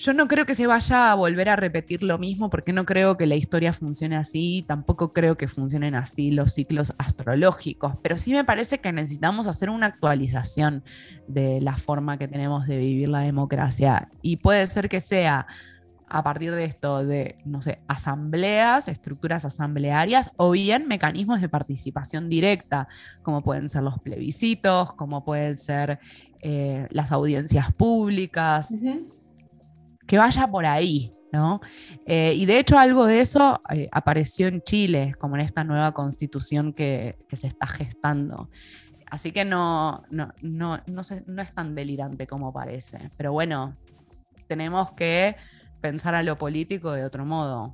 Yo 0.00 0.14
no 0.14 0.28
creo 0.28 0.46
que 0.46 0.54
se 0.54 0.66
vaya 0.66 1.12
a 1.12 1.14
volver 1.14 1.50
a 1.50 1.56
repetir 1.56 2.02
lo 2.02 2.16
mismo 2.16 2.48
porque 2.48 2.72
no 2.72 2.86
creo 2.86 3.18
que 3.18 3.26
la 3.26 3.34
historia 3.34 3.74
funcione 3.74 4.16
así, 4.16 4.64
tampoco 4.66 5.12
creo 5.12 5.36
que 5.36 5.46
funcionen 5.46 5.94
así 5.94 6.30
los 6.30 6.54
ciclos 6.54 6.94
astrológicos, 6.96 7.92
pero 8.02 8.16
sí 8.16 8.32
me 8.32 8.42
parece 8.42 8.78
que 8.78 8.94
necesitamos 8.94 9.46
hacer 9.46 9.68
una 9.68 9.84
actualización 9.84 10.82
de 11.28 11.60
la 11.60 11.76
forma 11.76 12.16
que 12.16 12.28
tenemos 12.28 12.66
de 12.66 12.78
vivir 12.78 13.10
la 13.10 13.18
democracia. 13.18 14.08
Y 14.22 14.38
puede 14.38 14.66
ser 14.68 14.88
que 14.88 15.02
sea 15.02 15.46
a 16.08 16.24
partir 16.24 16.54
de 16.54 16.64
esto 16.64 17.04
de, 17.04 17.36
no 17.44 17.60
sé, 17.60 17.82
asambleas, 17.86 18.88
estructuras 18.88 19.44
asamblearias 19.44 20.30
o 20.38 20.52
bien 20.52 20.88
mecanismos 20.88 21.42
de 21.42 21.50
participación 21.50 22.30
directa, 22.30 22.88
como 23.20 23.42
pueden 23.42 23.68
ser 23.68 23.82
los 23.82 23.98
plebiscitos, 23.98 24.94
como 24.94 25.26
pueden 25.26 25.58
ser 25.58 26.00
eh, 26.40 26.88
las 26.90 27.12
audiencias 27.12 27.70
públicas 27.74 28.72
que 30.10 30.18
vaya 30.18 30.48
por 30.48 30.66
ahí, 30.66 31.08
¿no? 31.32 31.60
Eh, 32.04 32.34
y 32.36 32.44
de 32.44 32.58
hecho 32.58 32.76
algo 32.76 33.06
de 33.06 33.20
eso 33.20 33.60
eh, 33.72 33.88
apareció 33.92 34.48
en 34.48 34.60
Chile, 34.60 35.14
como 35.20 35.36
en 35.36 35.42
esta 35.42 35.62
nueva 35.62 35.92
constitución 35.92 36.72
que, 36.72 37.16
se 37.32 37.46
está 37.46 37.68
gestando. 37.68 38.50
Así 39.06 39.30
que 39.30 39.44
no, 39.44 40.02
no, 40.10 40.34
no, 40.42 40.80
no, 40.88 41.02
no 41.26 41.42
es 41.42 41.54
tan 41.54 41.76
delirante 41.76 42.26
como 42.26 42.52
parece. 42.52 43.08
Pero 43.16 43.30
bueno, 43.30 43.72
tenemos 44.48 44.90
que 44.94 45.36
pensar 45.80 46.16
a 46.16 46.24
lo 46.24 46.36
político 46.36 46.90
de 46.90 47.04
otro 47.04 47.24
modo. 47.24 47.72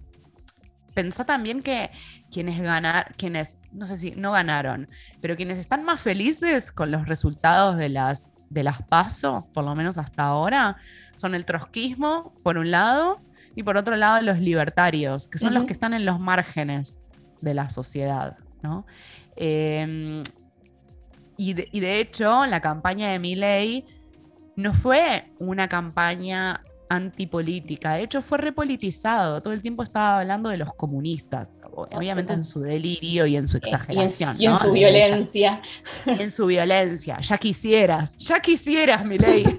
Pensá 0.92 1.24
también 1.24 1.62
que 1.62 1.88
quienes 2.30 2.60
ganar, 2.60 3.14
quienes, 3.16 3.56
no 3.72 3.86
sé 3.86 3.96
si 3.96 4.10
no 4.10 4.30
ganaron, 4.32 4.86
pero 5.22 5.36
quienes 5.36 5.56
están 5.56 5.84
más 5.84 6.02
felices 6.02 6.70
con 6.70 6.90
los 6.90 7.08
resultados 7.08 7.78
de 7.78 7.88
las 7.88 8.30
de 8.50 8.62
las 8.62 8.82
PASO, 8.82 9.48
por 9.52 9.64
lo 9.64 9.74
menos 9.74 9.98
hasta 9.98 10.24
ahora, 10.24 10.76
son 11.14 11.34
el 11.34 11.44
trotskismo, 11.44 12.32
por 12.42 12.58
un 12.58 12.70
lado, 12.70 13.20
y 13.54 13.62
por 13.62 13.76
otro 13.76 13.96
lado 13.96 14.20
los 14.20 14.38
libertarios, 14.38 15.28
que 15.28 15.38
son 15.38 15.54
los 15.54 15.64
que 15.64 15.72
están 15.72 15.94
en 15.94 16.04
los 16.04 16.20
márgenes 16.20 17.00
de 17.40 17.54
la 17.54 17.70
sociedad. 17.70 18.36
¿no? 18.62 18.86
Em, 19.34 20.22
y, 21.38 21.54
de, 21.54 22.00
hecho, 22.00 22.46
la 22.46 22.60
campaña 22.60 23.10
de 23.10 23.18
Milley 23.18 23.84
no 24.56 24.72
fue 24.72 25.30
una 25.38 25.68
campaña 25.68 26.62
antipolítica, 26.88 27.94
de 27.94 28.04
hecho 28.04 28.22
fue 28.22 28.38
repolitizado, 28.38 29.40
todo 29.40 29.52
el 29.52 29.60
tiempo 29.60 29.82
estaba 29.82 30.20
hablando 30.20 30.48
de 30.50 30.56
los 30.56 30.72
comunistas, 30.74 31.55
obviamente 31.76 32.32
en 32.32 32.44
su 32.44 32.60
delirio 32.60 33.26
y 33.26 33.36
en 33.36 33.48
su 33.48 33.58
exageración. 33.58 34.36
Y 34.38 34.46
en, 34.46 34.58
su 34.58 34.72
violencia. 34.72 35.60
en 36.06 36.30
su 36.30 36.46
violencia, 36.46 37.18
ya 37.20 37.36
quisieras, 37.38 38.16
ya 38.16 38.40
quisieras, 38.40 39.04
mi 39.04 39.18
ley. 39.18 39.44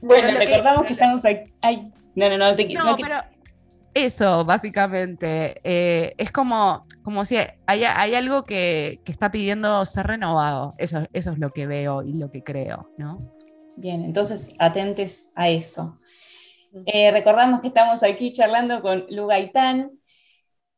bueno, 0.00 0.38
recordamos 0.38 0.86
que, 0.86 0.94
estamos 0.94 1.22
aquí. 1.24 1.52
no, 2.14 2.28
no, 2.28 2.38
no, 2.38 2.54
te, 2.54 2.68
no, 2.74 2.96
pero 2.96 3.16
eso, 3.94 4.44
básicamente. 4.44 5.60
Eh, 5.64 6.14
es 6.18 6.30
como, 6.30 6.82
como 7.02 7.24
si 7.24 7.36
hay, 7.66 7.84
algo 7.84 8.44
que, 8.44 9.00
que, 9.04 9.12
está 9.12 9.30
pidiendo 9.30 9.84
ser 9.86 10.06
renovado. 10.06 10.74
Eso, 10.78 11.06
eso 11.12 11.32
es 11.32 11.38
lo 11.38 11.50
que 11.50 11.66
veo 11.66 12.02
y 12.02 12.14
lo 12.14 12.30
que 12.30 12.42
creo, 12.42 12.90
¿no? 12.96 13.18
Bien, 13.76 14.04
entonces 14.04 14.54
atentes 14.58 15.30
a 15.34 15.48
eso. 15.48 15.98
Eh, 16.86 17.10
recordamos 17.10 17.60
que 17.60 17.68
estamos 17.68 18.02
aquí 18.02 18.32
charlando 18.32 18.80
con 18.82 19.06
Lu 19.10 19.26
Gaitán. 19.26 19.90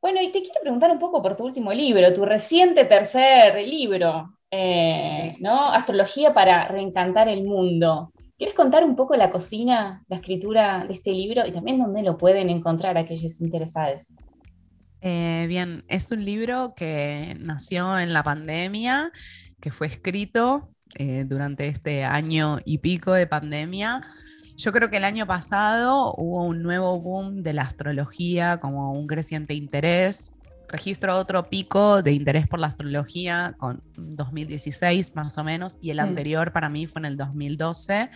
Bueno, 0.00 0.20
y 0.22 0.28
te 0.32 0.40
quiero 0.42 0.60
preguntar 0.62 0.90
un 0.90 0.98
poco 0.98 1.22
por 1.22 1.36
tu 1.36 1.44
último 1.44 1.72
libro, 1.72 2.12
tu 2.12 2.24
reciente 2.24 2.84
tercer 2.84 3.66
libro, 3.66 4.38
eh, 4.50 5.36
¿no? 5.40 5.72
Astrología 5.72 6.32
para 6.32 6.66
reencantar 6.68 7.28
el 7.28 7.44
mundo. 7.44 8.12
¿Quieres 8.36 8.54
contar 8.54 8.84
un 8.84 8.96
poco 8.96 9.16
la 9.16 9.28
cocina, 9.28 10.02
la 10.08 10.16
escritura 10.16 10.86
de 10.86 10.94
este 10.94 11.12
libro 11.12 11.46
y 11.46 11.52
también 11.52 11.78
dónde 11.78 12.02
lo 12.02 12.16
pueden 12.16 12.48
encontrar 12.48 12.96
aquellos 12.96 13.38
interesados? 13.42 14.14
Eh, 15.02 15.44
bien, 15.46 15.82
es 15.88 16.10
un 16.10 16.24
libro 16.24 16.72
que 16.74 17.36
nació 17.38 17.98
en 17.98 18.14
la 18.14 18.22
pandemia, 18.22 19.12
que 19.60 19.70
fue 19.70 19.88
escrito 19.88 20.70
eh, 20.94 21.24
durante 21.26 21.68
este 21.68 22.04
año 22.04 22.58
y 22.64 22.78
pico 22.78 23.12
de 23.12 23.26
pandemia. 23.26 24.00
Yo 24.60 24.72
creo 24.72 24.90
que 24.90 24.98
el 24.98 25.04
año 25.04 25.26
pasado 25.26 26.12
hubo 26.18 26.44
un 26.44 26.62
nuevo 26.62 27.00
boom 27.00 27.42
de 27.42 27.54
la 27.54 27.62
astrología, 27.62 28.58
como 28.60 28.92
un 28.92 29.06
creciente 29.06 29.54
interés 29.54 30.32
registro 30.68 31.16
otro 31.16 31.48
pico 31.48 32.02
de 32.02 32.12
interés 32.12 32.46
por 32.46 32.58
la 32.58 32.66
astrología 32.66 33.54
con 33.56 33.80
2016 33.96 35.16
más 35.16 35.38
o 35.38 35.44
menos, 35.44 35.78
y 35.80 35.90
el 35.90 35.96
mm. 35.96 36.00
anterior 36.00 36.52
para 36.52 36.68
mí 36.68 36.86
fue 36.86 37.00
en 37.00 37.06
el 37.06 37.16
2012. 37.16 38.10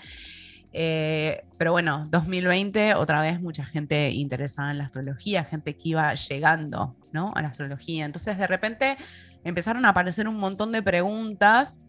Eh, 0.74 1.44
pero 1.56 1.72
bueno, 1.72 2.02
2020, 2.10 2.94
otra 2.94 3.22
vez 3.22 3.40
mucha 3.40 3.64
gente 3.64 4.10
interesada 4.10 4.70
en 4.70 4.78
la 4.78 4.84
astrología, 4.84 5.44
gente 5.44 5.78
que 5.78 5.88
iba 5.88 6.12
llegando 6.12 6.94
¿no? 7.10 7.32
a 7.34 7.40
la 7.40 7.48
astrología. 7.48 8.04
Entonces 8.04 8.36
de 8.36 8.46
repente 8.46 8.98
empezaron 9.44 9.86
a 9.86 9.88
aparecer 9.88 10.28
un 10.28 10.36
montón 10.36 10.72
de 10.72 10.82
preguntas 10.82 11.80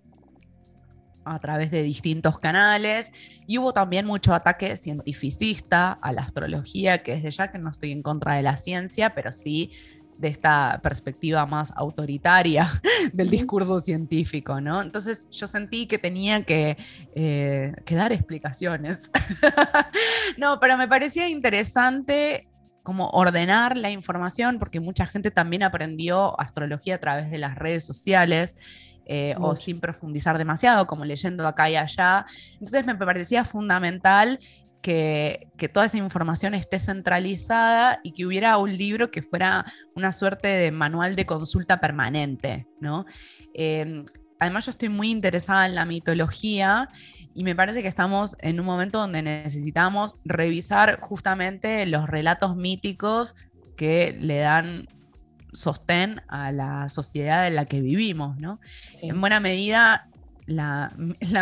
a 1.26 1.40
través 1.40 1.72
de 1.72 1.82
distintos 1.82 2.40
canales 2.40 3.12
y 3.48 3.58
hubo 3.58 3.74
también 3.74 4.06
mucho 4.06 4.34
ataque 4.34 4.76
cientificista 4.76 5.92
a 5.94 6.12
la 6.14 6.22
astrología, 6.22 7.04
que 7.04 7.16
desde 7.16 7.32
ya 7.32 7.52
que 7.52 7.58
no 7.58 7.70
estoy 7.70 7.92
en 7.92 8.04
contra 8.04 8.36
de 8.36 8.44
la 8.44 8.58
ciencia, 8.58 9.12
pero 9.14 9.32
sí 9.32 9.72
de 10.18 10.30
esta 10.30 10.80
perspectiva 10.82 11.46
más 11.46 11.74
autoritaria 11.76 12.70
del 13.14 13.30
discurso 13.30 13.80
científico, 13.80 14.62
¿no? 14.62 14.82
Entonces 14.82 15.30
yo 15.30 15.48
sentí 15.48 15.88
que 15.88 15.98
tenía 15.98 16.44
que, 16.44 16.78
eh, 17.16 17.74
dar 17.90 18.14
explicaciones. 18.14 19.12
no, 20.38 20.60
pero 20.60 20.78
me 20.78 20.88
parecía 20.88 21.28
interesante 21.28 22.48
como 22.84 23.10
ordenar 23.10 23.78
la 23.78 23.90
información, 23.90 24.60
porque 24.60 24.80
mucha 24.80 25.08
gente 25.08 25.32
también 25.32 25.64
aprendió 25.64 26.40
astrología 26.40 26.96
a 26.96 27.00
través 27.00 27.32
de 27.32 27.40
las 27.40 27.56
redes 27.56 27.84
sociales. 27.84 28.60
Eh, 29.08 29.36
o 29.40 29.56
sin 29.56 29.80
profundizar 29.80 30.36
demasiado, 30.40 30.88
como 30.88 31.06
leyendo 31.06 31.48
acá 31.48 31.70
y 31.70 31.76
allá. 31.76 32.26
Entonces 32.54 32.88
me 32.88 32.96
parecía 32.96 33.46
fundamental 33.46 34.40
que, 34.86 35.48
toda 35.74 35.88
esa 35.88 35.98
información 35.98 36.54
esté 36.54 36.78
centralizada 36.78 38.00
y 38.04 38.12
que 38.12 38.26
hubiera 38.26 38.58
un 38.58 38.78
libro 38.78 39.10
que 39.10 39.24
fuera 39.24 39.66
una 39.96 40.12
suerte 40.12 40.48
de 40.48 40.72
manual 40.72 41.16
de 41.16 41.26
consulta 41.26 41.78
permanente, 41.78 42.68
¿no? 42.82 43.06
Em, 43.54 44.06
además 44.40 44.66
yo 44.66 44.70
estoy 44.70 44.90
muy 44.90 45.10
interesada 45.10 45.66
en 45.66 45.74
la 45.76 45.86
mitología 45.86 46.90
y 47.34 47.44
me 47.44 47.56
parece 47.56 47.82
que 47.82 47.88
estamos 47.88 48.38
en 48.42 48.60
un 48.60 48.66
momento 48.66 49.00
donde 49.00 49.24
necesitamos 49.24 50.14
revisar 50.24 51.00
justamente 51.00 51.86
los 51.88 52.08
relatos 52.08 52.56
míticos 52.56 53.34
que 53.76 54.16
le 54.20 54.38
dan 54.38 54.88
sostén 55.56 56.22
a 56.28 56.52
la 56.52 56.90
sociedad 56.90 57.48
en 57.48 57.56
la 57.56 57.66
que 57.66 57.82
vivimos, 57.82 58.38
¿no? 58.38 58.60
En 59.02 59.20
buena 59.20 59.40
medida 59.40 60.10
la, 60.46 60.92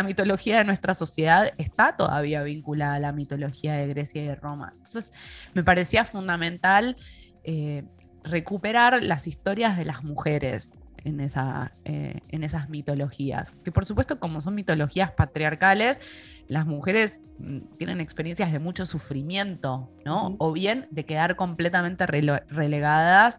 mitología 0.04 0.58
de 0.58 0.64
nuestra 0.64 0.94
sociedad 0.94 1.52
está 1.58 1.96
todavía 1.96 2.42
vinculada 2.42 2.94
a 2.94 3.00
la 3.00 3.12
mitología 3.12 3.74
de 3.74 3.88
Grecia 3.88 4.22
y 4.22 4.26
de 4.26 4.34
Roma. 4.34 4.70
Entonces, 4.72 5.12
me 5.52 5.62
parecía 5.62 6.04
fundamental 6.04 6.96
eh, 7.44 7.84
recuperar 8.22 9.02
las 9.02 9.26
historias 9.26 9.76
de 9.76 9.84
las 9.84 10.02
mujeres 10.04 10.70
en, 11.04 11.20
esa, 11.20 11.70
eh, 11.84 12.20
en 12.30 12.44
esas 12.44 12.70
mitologías. 12.70 13.52
Que 13.62 13.70
por 13.70 13.84
supuesto, 13.84 14.18
como 14.18 14.40
son 14.40 14.54
mitologías 14.54 15.10
patriarcales, 15.12 16.00
las 16.48 16.66
mujeres 16.66 17.20
mm, 17.38 17.58
tienen 17.78 18.00
experiencias 18.00 18.52
de 18.52 18.58
mucho 18.58 18.86
sufrimiento, 18.86 19.90
¿no? 20.06 20.34
O 20.38 20.52
bien 20.52 20.88
de 20.90 21.04
quedar 21.04 21.36
completamente 21.36 22.06
relegadas 22.06 23.38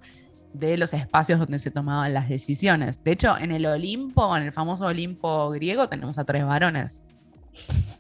de 0.60 0.78
los 0.78 0.94
espacios 0.94 1.40
donde 1.40 1.60
se 1.60 1.72
tomaban 1.72 2.14
las 2.14 2.30
decisiones. 2.30 3.04
De 3.04 3.12
hecho, 3.12 3.38
en 3.38 3.52
el 3.52 3.66
Olimpo, 3.66 4.36
en 4.36 4.44
el 4.44 4.52
famoso 4.52 4.86
Olimpo 4.86 5.50
griego, 5.52 5.88
tenemos 5.88 6.18
a 6.18 6.26
tres 6.26 6.46
varones. 6.46 7.04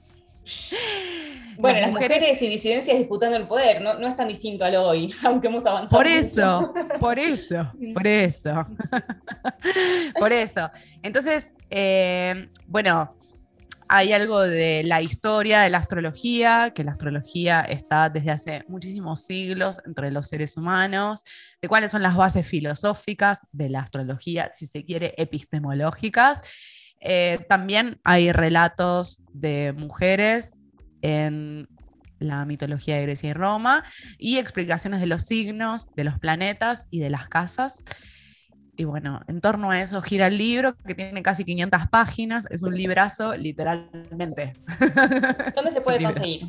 Bueno, 1.58 1.80
las, 1.80 1.92
mujeres... 1.92 2.42
y 2.42 2.50
disidencias 2.50 2.98
disputando 2.98 3.38
el 3.38 3.48
poder, 3.48 3.82
no, 3.82 4.06
es 4.06 4.16
tan 4.16 4.28
distinto 4.28 4.66
a 4.66 4.70
lo 4.70 4.84
hoy, 4.84 5.14
aunque 5.24 5.48
hemos 5.48 5.66
avanzado. 5.66 5.98
Por 5.98 6.08
eso, 6.08 6.74
por 7.00 7.18
eso, 7.18 7.72
por 7.94 8.06
eso. 8.06 8.68
por 10.20 10.34
eso. 10.34 10.70
Entonces, 11.02 11.56
eh, 11.70 12.50
bueno, 12.68 13.16
hay 13.88 14.14
algo 14.14 14.42
de 14.42 14.84
la 14.84 15.02
historia 15.02 15.62
de 15.62 15.70
la 15.70 15.78
astrología, 15.78 16.72
que 16.74 16.84
la 16.84 16.92
astrología 16.92 17.62
está 17.62 18.10
desde 18.10 18.32
hace 18.32 18.66
muchísimos 18.68 19.26
siglos 19.26 19.82
entre 19.86 20.12
los 20.12 20.28
seres 20.28 20.58
humanos, 20.58 21.24
de 21.62 21.68
cuáles 21.68 21.92
son 21.92 22.02
las 22.02 22.16
bases 22.16 22.48
filosóficas 22.48 23.46
de 23.52 23.70
la 23.70 23.82
astrología, 23.82 24.52
si 24.54 24.68
se 24.68 24.84
quiere, 24.84 25.14
epistemológicas. 25.18 26.42
Eh, 27.00 27.46
también 27.48 28.00
hay 28.04 28.32
relatos 28.32 29.22
de 29.34 29.74
mujeres 29.78 30.60
en 31.02 31.68
la 32.20 32.46
mitología 32.46 32.96
de 32.96 33.04
Grecia 33.04 33.30
y 33.30 33.34
Roma 33.34 33.84
y 34.18 34.38
explicaciones 34.38 35.02
de 35.02 35.08
los 35.08 35.24
signos, 35.24 35.94
de 35.96 36.04
los 36.04 36.18
planetas 36.18 36.88
y 36.90 37.00
de 37.00 37.10
las 37.10 37.28
casas. 37.28 37.84
Y 38.78 38.84
bueno, 38.84 39.22
en 39.28 39.40
torno 39.40 39.72
a 39.72 39.82
eso 39.82 40.02
gira 40.02 40.28
el 40.28 40.38
libro, 40.38 40.76
que 40.76 40.96
tiene 40.96 41.24
casi 41.24 41.46
500 41.46 41.88
páginas, 41.90 42.46
es 42.50 42.62
un 42.62 42.76
librazo, 42.76 43.36
literalmente. 43.36 44.54
¿Dónde 45.56 45.72
se 45.72 45.82
puede 45.82 46.04
conseguir? 46.04 46.48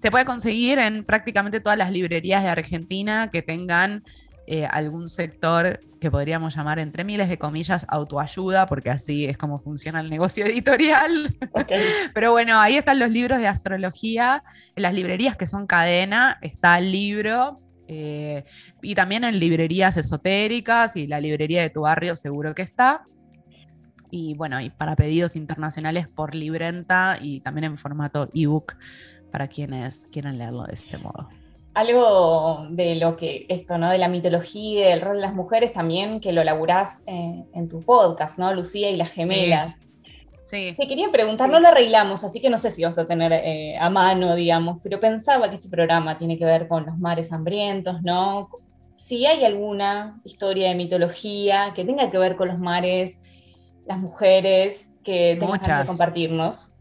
Se 0.00 0.10
puede 0.10 0.24
conseguir 0.24 0.78
en 0.78 1.04
prácticamente 1.04 1.60
todas 1.60 1.78
las 1.78 1.90
librerías 1.90 2.42
de 2.42 2.48
Argentina 2.48 3.30
que 3.30 3.42
tengan 3.42 4.04
eh, 4.46 4.66
algún 4.66 5.08
sector 5.08 5.80
que 6.00 6.10
podríamos 6.10 6.56
llamar 6.56 6.80
entre 6.80 7.04
miles 7.04 7.28
de 7.28 7.38
comillas 7.38 7.86
autoayuda, 7.88 8.66
porque 8.66 8.90
así 8.90 9.26
es 9.26 9.38
como 9.38 9.58
funciona 9.58 10.00
el 10.00 10.10
negocio 10.10 10.44
editorial. 10.46 11.36
Pero 12.14 12.32
bueno, 12.32 12.60
ahí 12.60 12.76
están 12.76 12.98
los 12.98 13.10
libros 13.10 13.38
de 13.38 13.48
astrología, 13.48 14.42
en 14.76 14.82
las 14.82 14.94
librerías 14.94 15.36
que 15.36 15.46
son 15.46 15.66
cadena, 15.66 16.38
está 16.42 16.78
el 16.78 16.90
libro 16.90 17.54
eh, 17.88 18.44
y 18.80 18.94
también 18.94 19.24
en 19.24 19.38
librerías 19.38 19.96
esotéricas 19.96 20.96
y 20.96 21.06
la 21.06 21.20
librería 21.20 21.62
de 21.62 21.70
tu 21.70 21.82
barrio 21.82 22.16
seguro 22.16 22.54
que 22.54 22.62
está. 22.62 23.02
Y 24.10 24.34
bueno, 24.34 24.60
y 24.60 24.70
para 24.70 24.94
pedidos 24.94 25.36
internacionales 25.36 26.10
por 26.10 26.34
librenta 26.34 27.18
y 27.20 27.40
también 27.40 27.64
en 27.64 27.78
formato 27.78 28.28
ebook 28.34 28.74
para 29.30 29.48
quienes 29.48 30.06
quieran 30.12 30.36
leerlo 30.36 30.64
de 30.64 30.74
este 30.74 30.98
modo. 30.98 31.28
Algo 31.74 32.66
de 32.68 32.96
lo 32.96 33.16
que 33.16 33.46
esto, 33.48 33.78
¿no? 33.78 33.90
De 33.90 33.96
la 33.96 34.08
mitología 34.08 34.86
y 34.86 34.90
del 34.90 35.00
rol 35.00 35.16
de 35.16 35.22
las 35.22 35.34
mujeres 35.34 35.72
también, 35.72 36.20
que 36.20 36.32
lo 36.32 36.44
laburás 36.44 37.02
eh, 37.06 37.44
en 37.54 37.68
tu 37.68 37.80
podcast, 37.80 38.36
¿no? 38.38 38.52
Lucía 38.52 38.90
y 38.90 38.96
las 38.96 39.10
gemelas. 39.10 39.86
Te 40.50 40.76
quería 40.88 41.08
preguntar, 41.10 41.48
no 41.48 41.60
lo 41.60 41.68
arreglamos, 41.68 42.24
así 42.24 42.40
que 42.40 42.50
no 42.50 42.58
sé 42.58 42.70
si 42.70 42.84
vas 42.84 42.98
a 42.98 43.06
tener 43.06 43.32
eh, 43.32 43.78
a 43.78 43.88
mano, 43.88 44.34
digamos, 44.34 44.78
pero 44.82 45.00
pensaba 45.00 45.48
que 45.48 45.54
este 45.54 45.68
programa 45.68 46.18
tiene 46.18 46.36
que 46.38 46.44
ver 46.44 46.68
con 46.68 46.84
los 46.84 46.98
mares 46.98 47.32
hambrientos, 47.32 48.02
¿no? 48.02 48.50
Si 48.96 49.24
hay 49.24 49.44
alguna 49.44 50.20
historia 50.24 50.68
de 50.68 50.74
mitología 50.74 51.72
que 51.74 51.84
tenga 51.84 52.10
que 52.10 52.18
ver 52.18 52.36
con 52.36 52.48
los 52.48 52.60
mares, 52.60 53.22
las 53.86 53.98
mujeres, 53.98 54.94
que 55.02 55.36
tengas 55.40 55.60
que 55.60 55.86
compartirnos. 55.86 56.74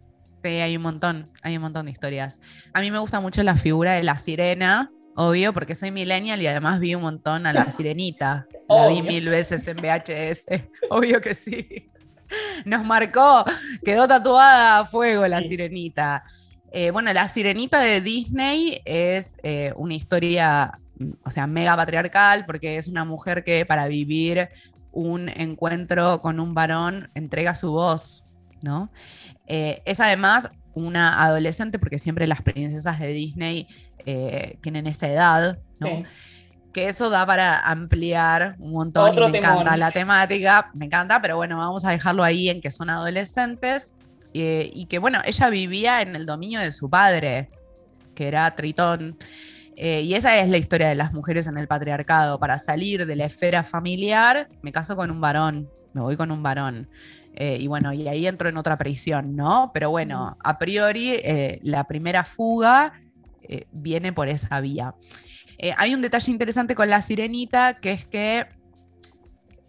Sí, 0.43 0.49
hay 0.49 0.75
un 0.75 0.83
montón, 0.83 1.25
hay 1.41 1.55
un 1.55 1.61
montón 1.61 1.85
de 1.85 1.91
historias. 1.91 2.41
A 2.73 2.81
mí 2.81 2.91
me 2.91 2.99
gusta 2.99 3.19
mucho 3.19 3.41
la 3.43 3.55
figura 3.55 3.93
de 3.93 4.03
la 4.03 4.17
sirena, 4.17 4.89
obvio, 5.15 5.53
porque 5.53 5.75
soy 5.75 5.91
millennial 5.91 6.41
y 6.41 6.47
además 6.47 6.79
vi 6.79 6.95
un 6.95 7.03
montón 7.03 7.45
a 7.45 7.53
la 7.53 7.69
sirenita. 7.69 8.47
La 8.67 8.87
vi 8.87 9.01
mil 9.01 9.29
veces 9.29 9.67
en 9.67 9.77
VHS, 9.77 10.45
obvio 10.89 11.21
que 11.21 11.35
sí. 11.35 11.87
nos 12.65 12.85
marcó, 12.85 13.45
quedó 13.83 14.07
tatuada 14.07 14.79
a 14.79 14.85
fuego 14.85 15.27
la 15.27 15.41
sirenita. 15.41 16.23
Eh, 16.71 16.91
bueno, 16.91 17.11
la 17.11 17.27
sirenita 17.27 17.79
de 17.79 18.01
Disney 18.01 18.81
es 18.85 19.37
eh, 19.43 19.73
una 19.75 19.93
historia, 19.93 20.71
o 21.23 21.31
sea, 21.31 21.47
mega 21.47 21.75
patriarcal, 21.75 22.45
porque 22.45 22.77
es 22.77 22.87
una 22.87 23.03
mujer 23.03 23.43
que 23.43 23.65
para 23.65 23.87
vivir 23.87 24.49
un 24.93 25.29
encuentro 25.29 26.19
con 26.19 26.39
un 26.39 26.53
varón 26.53 27.09
entrega 27.13 27.55
su 27.55 27.71
voz, 27.71 28.23
¿no? 28.61 28.89
Eh, 29.47 29.81
es 29.85 29.99
además 29.99 30.49
una 30.73 31.21
adolescente, 31.21 31.77
porque 31.77 31.99
siempre 31.99 32.27
las 32.27 32.41
princesas 32.41 32.99
de 32.99 33.07
Disney 33.07 33.67
tienen 34.61 34.87
esa 34.87 35.07
edad, 35.07 35.59
¿no? 35.79 36.03
Que 36.73 36.87
eso 36.87 37.09
da 37.09 37.25
para 37.25 37.59
ampliar 37.59 38.55
un 38.59 38.71
montón. 38.71 39.13
me 39.31 39.37
encanta 39.37 39.77
la 39.77 39.91
temática, 39.91 40.71
me 40.73 40.85
encanta, 40.85 41.21
pero 41.21 41.35
bueno, 41.35 41.57
vamos 41.57 41.85
a 41.85 41.91
dejarlo 41.91 42.23
ahí 42.23 42.49
en 42.49 42.61
que 42.61 42.71
son 42.71 42.89
adolescentes 42.89 43.93
eh, 44.33 44.71
y 44.73 44.85
que 44.85 44.99
bueno, 44.99 45.19
ella 45.25 45.49
vivía 45.49 46.01
en 46.01 46.15
el 46.15 46.25
dominio 46.25 46.59
de 46.59 46.71
su 46.71 46.89
padre, 46.89 47.49
que 48.15 48.27
era 48.27 48.55
Tritón. 48.55 49.17
Eh, 49.75 50.01
y 50.01 50.13
esa 50.13 50.37
es 50.37 50.49
la 50.49 50.57
historia 50.57 50.89
de 50.89 50.95
las 50.95 51.13
mujeres 51.13 51.47
en 51.47 51.57
el 51.57 51.67
patriarcado. 51.67 52.39
Para 52.39 52.59
salir 52.59 53.05
de 53.05 53.15
la 53.15 53.25
esfera 53.25 53.63
familiar, 53.63 54.47
me 54.61 54.71
caso 54.71 54.95
con 54.95 55.11
un 55.11 55.19
varón, 55.19 55.69
me 55.93 56.01
voy 56.01 56.15
con 56.15 56.31
un 56.31 56.43
varón. 56.43 56.87
Eh, 57.33 57.57
y 57.59 57.67
bueno, 57.67 57.93
y 57.93 58.07
ahí 58.07 58.27
entro 58.27 58.49
en 58.49 58.57
otra 58.57 58.77
prisión, 58.77 59.35
¿no? 59.35 59.71
Pero 59.73 59.89
bueno, 59.89 60.37
a 60.43 60.57
priori, 60.57 61.19
la 61.61 61.85
primera 61.85 62.23
fuga 62.23 62.93
viene 63.71 64.13
por 64.13 64.27
esa 64.29 64.61
vía. 64.61 64.93
Eh, 65.63 65.75
hay 65.77 65.93
un 65.93 66.01
detalle 66.01 66.31
interesante 66.31 66.73
con 66.73 66.89
la 66.89 67.03
sirenita, 67.03 67.75
que 67.75 67.91
es 67.91 68.07
que 68.07 68.47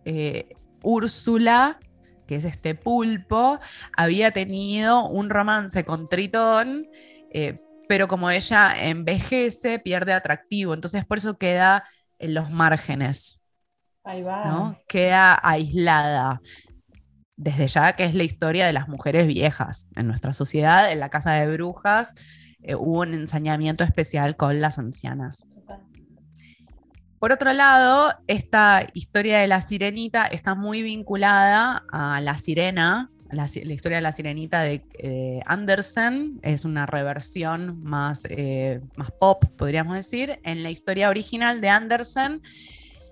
eh, 0.07 0.49
Úrsula, 0.83 1.79
que 2.27 2.37
es 2.37 2.47
este 2.47 2.75
pulpo, 2.75 3.61
había 3.95 4.31
tenido 4.31 5.07
un 5.07 5.29
romance 5.29 5.85
con 5.85 6.09
Tritón, 6.09 6.89
eh, 7.31 7.57
pero 7.91 8.09
como 8.09 8.31
ella 8.31 8.75
envejece, 8.89 9.79
pierde 9.81 10.15
atractivo, 10.15 10.73
entonces 10.73 11.05
por 11.05 11.19
eso 11.19 11.37
queda 11.37 11.85
en 12.19 12.33
los 12.33 12.51
márgenes. 12.51 13.43
Ahí 14.03 14.23
va. 14.23 14.79
queda 14.89 15.39
aislada. 15.43 16.41
Desde 17.37 17.69
ya 17.69 17.93
que 17.93 18.05
es 18.05 18.15
la 18.15 18.25
historia 18.25 18.67
de 18.67 18.73
las 18.73 18.89
mujeres 18.89 19.27
viejas. 19.27 19.89
En 19.95 20.07
nuestra 20.07 20.33
sociedad, 20.33 20.91
en 20.91 21.01
la 21.01 21.11
casa 21.11 21.33
de 21.33 21.53
brujas, 21.53 22.15
eh, 22.63 22.77
hubo 22.77 23.01
un 23.01 23.15
ensañamiento 23.15 23.85
especial 23.85 24.37
con 24.37 24.61
las 24.61 24.79
ancianas. 24.79 25.45
Por 27.23 27.31
otro 27.31 27.53
lado, 27.53 28.13
esta 28.27 28.85
historia 28.95 29.39
de 29.39 29.47
la 29.47 29.61
sirenita 29.61 30.27
está 30.27 30.57
muy 30.57 30.83
vinculada 30.83 31.85
a 31.93 32.21
la 32.21 32.37
sirena, 32.37 33.13
la, 33.31 33.45
historia 33.45 33.99
de 33.99 34.03
la 34.03 34.11
sirenita 34.11 34.63
de 34.63 34.85
eh, 34.99 35.41
Andersen, 35.47 36.41
es 36.43 36.65
una 36.65 36.85
reversión 36.85 37.81
más, 37.85 38.23
eh, 38.29 38.81
más 38.97 39.13
pop, 39.13 39.45
podríamos 39.57 39.95
decir. 39.95 40.41
En 40.43 40.65
la 40.65 40.71
historia 40.71 41.11
original 41.11 41.61
de 41.61 41.69
Andersen, 41.69 42.43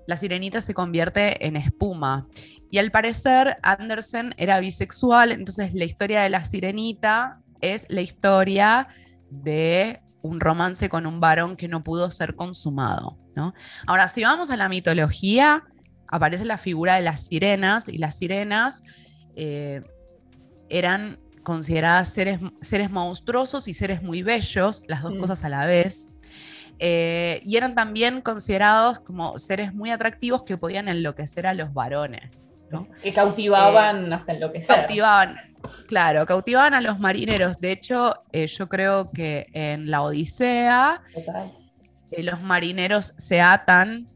la 0.08 0.16
sirenita 0.16 0.60
se 0.60 0.74
convierte 0.74 1.46
en 1.46 1.54
espuma. 1.54 2.26
Y 2.68 2.78
al 2.78 2.90
parecer, 2.90 3.58
Andersen 3.62 4.34
era 4.38 4.58
bisexual, 4.58 5.30
entonces 5.30 5.72
la 5.72 5.84
historia 5.84 6.22
de 6.22 6.30
la 6.30 6.44
sirenita 6.44 7.42
es 7.60 7.86
la 7.88 8.00
historia 8.00 8.88
de 9.30 10.00
un 10.22 10.40
romance 10.40 10.88
con 10.88 11.06
un 11.06 11.20
varón 11.20 11.56
que 11.56 11.68
no 11.68 11.82
pudo 11.82 12.10
ser 12.10 12.34
consumado. 12.34 13.16
¿no? 13.34 13.54
Ahora, 13.86 14.08
si 14.08 14.22
vamos 14.22 14.50
a 14.50 14.56
la 14.56 14.68
mitología, 14.68 15.64
aparece 16.08 16.44
la 16.44 16.58
figura 16.58 16.96
de 16.96 17.02
las 17.02 17.26
sirenas 17.26 17.88
y 17.88 17.98
las 17.98 18.18
sirenas 18.18 18.82
eh, 19.36 19.82
eran 20.68 21.18
consideradas 21.42 22.08
seres, 22.10 22.40
seres 22.60 22.90
monstruosos 22.90 23.68
y 23.68 23.74
seres 23.74 24.02
muy 24.02 24.22
bellos, 24.22 24.82
las 24.86 25.02
dos 25.02 25.14
mm. 25.14 25.18
cosas 25.18 25.44
a 25.44 25.48
la 25.48 25.66
vez. 25.66 26.14
Eh, 26.78 27.42
y 27.44 27.56
eran 27.56 27.74
también 27.74 28.22
considerados 28.22 29.00
como 29.00 29.38
seres 29.38 29.74
muy 29.74 29.90
atractivos 29.90 30.44
que 30.44 30.56
podían 30.56 30.88
enloquecer 30.88 31.46
a 31.46 31.54
los 31.54 31.74
varones. 31.74 32.48
Que 33.02 33.12
cautivaban 33.12 34.10
eh, 34.10 34.14
hasta 34.14 34.32
enloquecer. 34.32 34.76
Cautivaban, 34.76 35.36
Claro, 35.90 36.24
cautivaban 36.26 36.74
a 36.74 36.80
los 36.80 36.98
marineros. 37.00 37.58
De 37.58 37.72
hecho, 37.72 38.14
eh, 38.32 38.46
yo 38.46 38.68
creo 38.68 39.06
que 39.12 39.46
en 39.52 39.90
la 39.90 40.02
Odisea 40.02 41.02
eh, 42.12 42.22
los 42.22 42.40
marineros 42.42 43.14
se 43.18 43.40
atan 43.40 44.06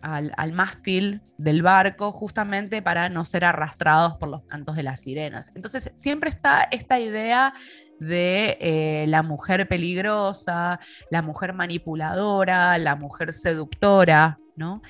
al, 0.00 0.52
mástil 0.52 1.22
del 1.38 1.62
barco 1.62 2.12
justamente 2.12 2.82
para 2.82 3.08
no 3.08 3.24
ser 3.24 3.44
arrastrados 3.44 4.16
por 4.18 4.28
los 4.28 4.42
cantos 4.42 4.76
de 4.76 4.82
las 4.82 5.00
sirenas. 5.00 5.50
Entonces, 5.54 5.90
siempre 5.96 6.30
está 6.30 6.68
esta 6.70 7.00
idea 7.00 7.54
de 7.98 8.58
eh, 8.60 9.06
la 9.08 9.22
mujer 9.22 9.66
peligrosa, 9.66 10.78
la 11.10 11.22
mujer 11.22 11.52
manipuladora, 11.52 12.78
la 12.78 12.96
mujer 12.96 13.32
seductora, 13.32 14.36
¿no? 14.56 14.82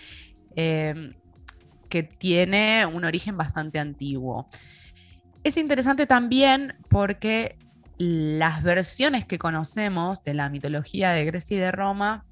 que 0.56 2.02
tiene 2.02 2.84
un 2.84 3.04
origen 3.04 3.36
bastante 3.36 3.78
antiguo. 3.78 4.48
Es 5.44 5.56
interesante 5.56 6.06
también 6.06 6.74
porque 6.90 7.56
las 7.98 8.62
versiones 8.62 9.24
que 9.24 9.38
conocemos 9.38 10.22
de 10.24 10.34
la 10.34 10.48
mitología 10.48 11.10
de 11.10 11.24
Grecia 11.24 11.56
y 11.56 11.60
de 11.60 11.72
Roma 11.72 12.24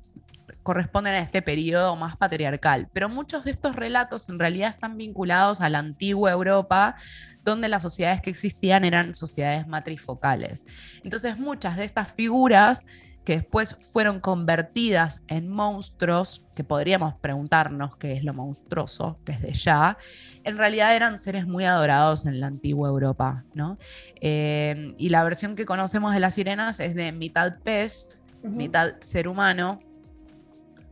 corresponden 0.62 1.14
a 1.14 1.20
este 1.20 1.42
periodo 1.42 1.96
más 1.96 2.16
patriarcal, 2.16 2.88
pero 2.92 3.08
muchos 3.08 3.44
de 3.44 3.52
estos 3.52 3.76
relatos 3.76 4.28
en 4.28 4.38
realidad 4.38 4.70
están 4.70 4.96
vinculados 4.96 5.60
a 5.60 5.68
la 5.68 5.78
antigua 5.78 6.32
Europa, 6.32 6.96
donde 7.44 7.68
las 7.68 7.82
sociedades 7.82 8.20
que 8.20 8.30
existían 8.30 8.84
eran 8.84 9.14
sociedades 9.14 9.68
matrifocales. 9.68 10.66
Entonces 11.04 11.38
muchas 11.38 11.76
de 11.76 11.84
estas 11.84 12.10
figuras 12.12 12.84
que 13.26 13.38
después 13.38 13.76
fueron 13.92 14.20
convertidas 14.20 15.20
en 15.26 15.48
monstruos, 15.48 16.46
que 16.54 16.62
podríamos 16.62 17.18
preguntarnos 17.18 17.96
qué 17.96 18.12
es 18.12 18.22
lo 18.22 18.32
monstruoso 18.32 19.18
desde 19.24 19.52
ya, 19.52 19.98
en 20.44 20.56
realidad 20.56 20.94
eran 20.94 21.18
seres 21.18 21.44
muy 21.44 21.64
adorados 21.64 22.24
en 22.24 22.38
la 22.38 22.46
antigua 22.46 22.88
Europa, 22.88 23.44
¿no? 23.52 23.78
Eh, 24.20 24.94
y 24.96 25.08
la 25.08 25.24
versión 25.24 25.56
que 25.56 25.66
conocemos 25.66 26.14
de 26.14 26.20
las 26.20 26.34
sirenas 26.34 26.78
es 26.78 26.94
de 26.94 27.10
mitad 27.10 27.58
pez, 27.64 28.16
mitad 28.44 28.92
ser 29.00 29.26
humano, 29.26 29.80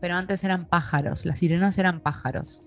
pero 0.01 0.17
antes 0.17 0.43
eran 0.43 0.65
pájaros, 0.65 1.25
las 1.25 1.39
sirenas 1.39 1.79
eran 1.79 2.01
pájaros. 2.01 2.63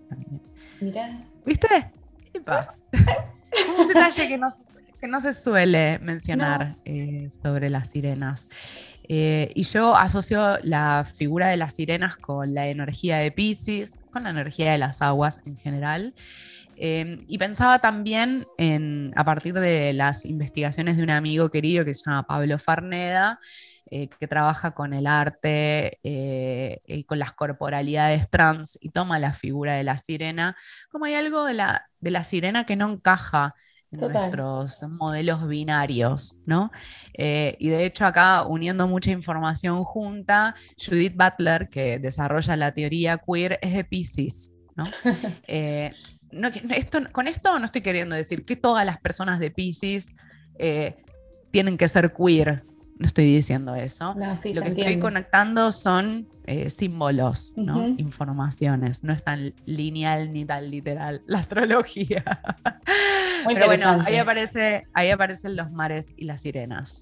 Mira. 0.79 1.25
¿Viste? 1.45 1.91
Un 3.79 3.87
detalle 3.89 4.29
que 4.29 4.37
no, 5.07 5.19
se 5.19 5.33
suele 5.33 5.99
mencionar 5.99 6.77
eh, 6.85 7.27
sobre 7.43 7.69
las 7.69 7.89
sirenas. 7.89 8.47
Eh, 9.09 9.51
y 9.55 9.63
yo 9.63 9.95
asocio 9.95 10.57
la 10.63 11.05
figura 11.05 11.47
de 11.47 11.57
las 11.57 11.75
sirenas 11.75 12.17
con 12.17 12.53
la 12.53 12.67
energía 12.67 13.17
de 13.17 13.31
Pisces, 13.31 13.99
con 14.11 14.23
la 14.23 14.31
energía 14.31 14.71
de 14.71 14.77
las 14.77 15.01
aguas 15.01 15.39
en 15.45 15.55
general. 15.57 16.13
Em, 16.79 17.23
y 17.27 17.37
pensaba 17.39 17.79
también 17.79 18.45
en, 18.57 19.11
a 19.15 19.23
partir 19.25 19.53
de 19.55 19.93
las 19.93 20.25
investigaciones 20.25 20.97
de 20.97 21.03
un 21.03 21.09
amigo 21.09 21.49
querido 21.49 21.83
que 21.85 21.93
se 21.93 22.03
llama 22.05 22.27
Pablo 22.27 22.59
Farneda, 22.59 23.39
eh, 23.89 24.09
que 24.09 24.27
trabaja 24.27 24.71
con 24.71 24.93
el 24.93 25.07
arte 25.07 25.99
eh, 26.03 26.81
y 26.85 27.03
con 27.05 27.19
las 27.19 27.33
corporalidades 27.33 28.29
trans 28.29 28.77
y 28.81 28.89
toma 28.89 29.17
la 29.17 29.33
figura 29.33 29.75
de 29.75 29.83
la 29.83 29.97
sirena, 29.97 30.57
como 30.89 31.05
hay 31.05 31.15
algo 31.15 31.45
de 31.45 31.53
la, 31.53 31.89
de 31.99 32.11
la 32.11 32.23
sirena 32.23 32.65
que 32.65 32.75
no 32.75 32.91
encaja 32.91 33.55
nuestros 33.91 34.83
modelos 34.89 35.47
binarios, 35.47 36.35
¿no? 36.45 36.71
Eh, 37.13 37.55
y 37.59 37.69
de 37.69 37.85
hecho 37.85 38.05
acá, 38.05 38.45
uniendo 38.45 38.87
mucha 38.87 39.11
información 39.11 39.83
junta, 39.83 40.55
Judith 40.77 41.15
Butler, 41.15 41.69
que 41.69 41.99
desarrolla 41.99 42.55
la 42.55 42.73
teoría 42.73 43.17
queer, 43.17 43.59
es 43.61 43.73
de 43.73 43.83
Pisces, 43.83 44.53
¿no? 44.75 44.85
Eh, 45.47 45.91
esto, 46.75 46.99
con 47.13 47.27
esto 47.27 47.57
no 47.57 47.63
estoy 47.63 47.81
queriendo 47.81 48.13
decir 48.13 48.43
que 48.43 48.57
todas 48.57 48.85
las 48.85 48.99
personas 48.99 49.39
de 49.39 49.49
Pisces 49.49 50.15
eh, 50.59 50.97
tienen 51.51 51.77
que 51.77 51.87
ser 51.87 52.13
queer, 52.13 52.63
no 52.99 53.05
estoy 53.05 53.25
diciendo 53.25 53.75
eso. 53.75 54.15
Lo 54.15 54.61
que 54.61 54.69
estoy 54.69 54.99
conectando 54.99 55.71
son 55.71 56.27
eh, 56.45 56.69
símbolos, 56.69 57.53
¿no? 57.55 57.87
informaciones. 57.97 59.03
No 59.03 59.13
es 59.13 59.23
tan 59.23 59.53
lineal 59.65 60.31
ni 60.31 60.45
tan 60.45 60.69
literal 60.71 61.21
la 61.27 61.39
astrología. 61.39 62.23
Pero 63.45 63.65
bueno, 63.67 64.01
ahí, 64.05 64.17
aparece, 64.17 64.81
ahí 64.93 65.11
aparecen 65.11 65.55
los 65.55 65.71
mares 65.71 66.09
y 66.17 66.25
las 66.25 66.41
sirenas. 66.41 67.01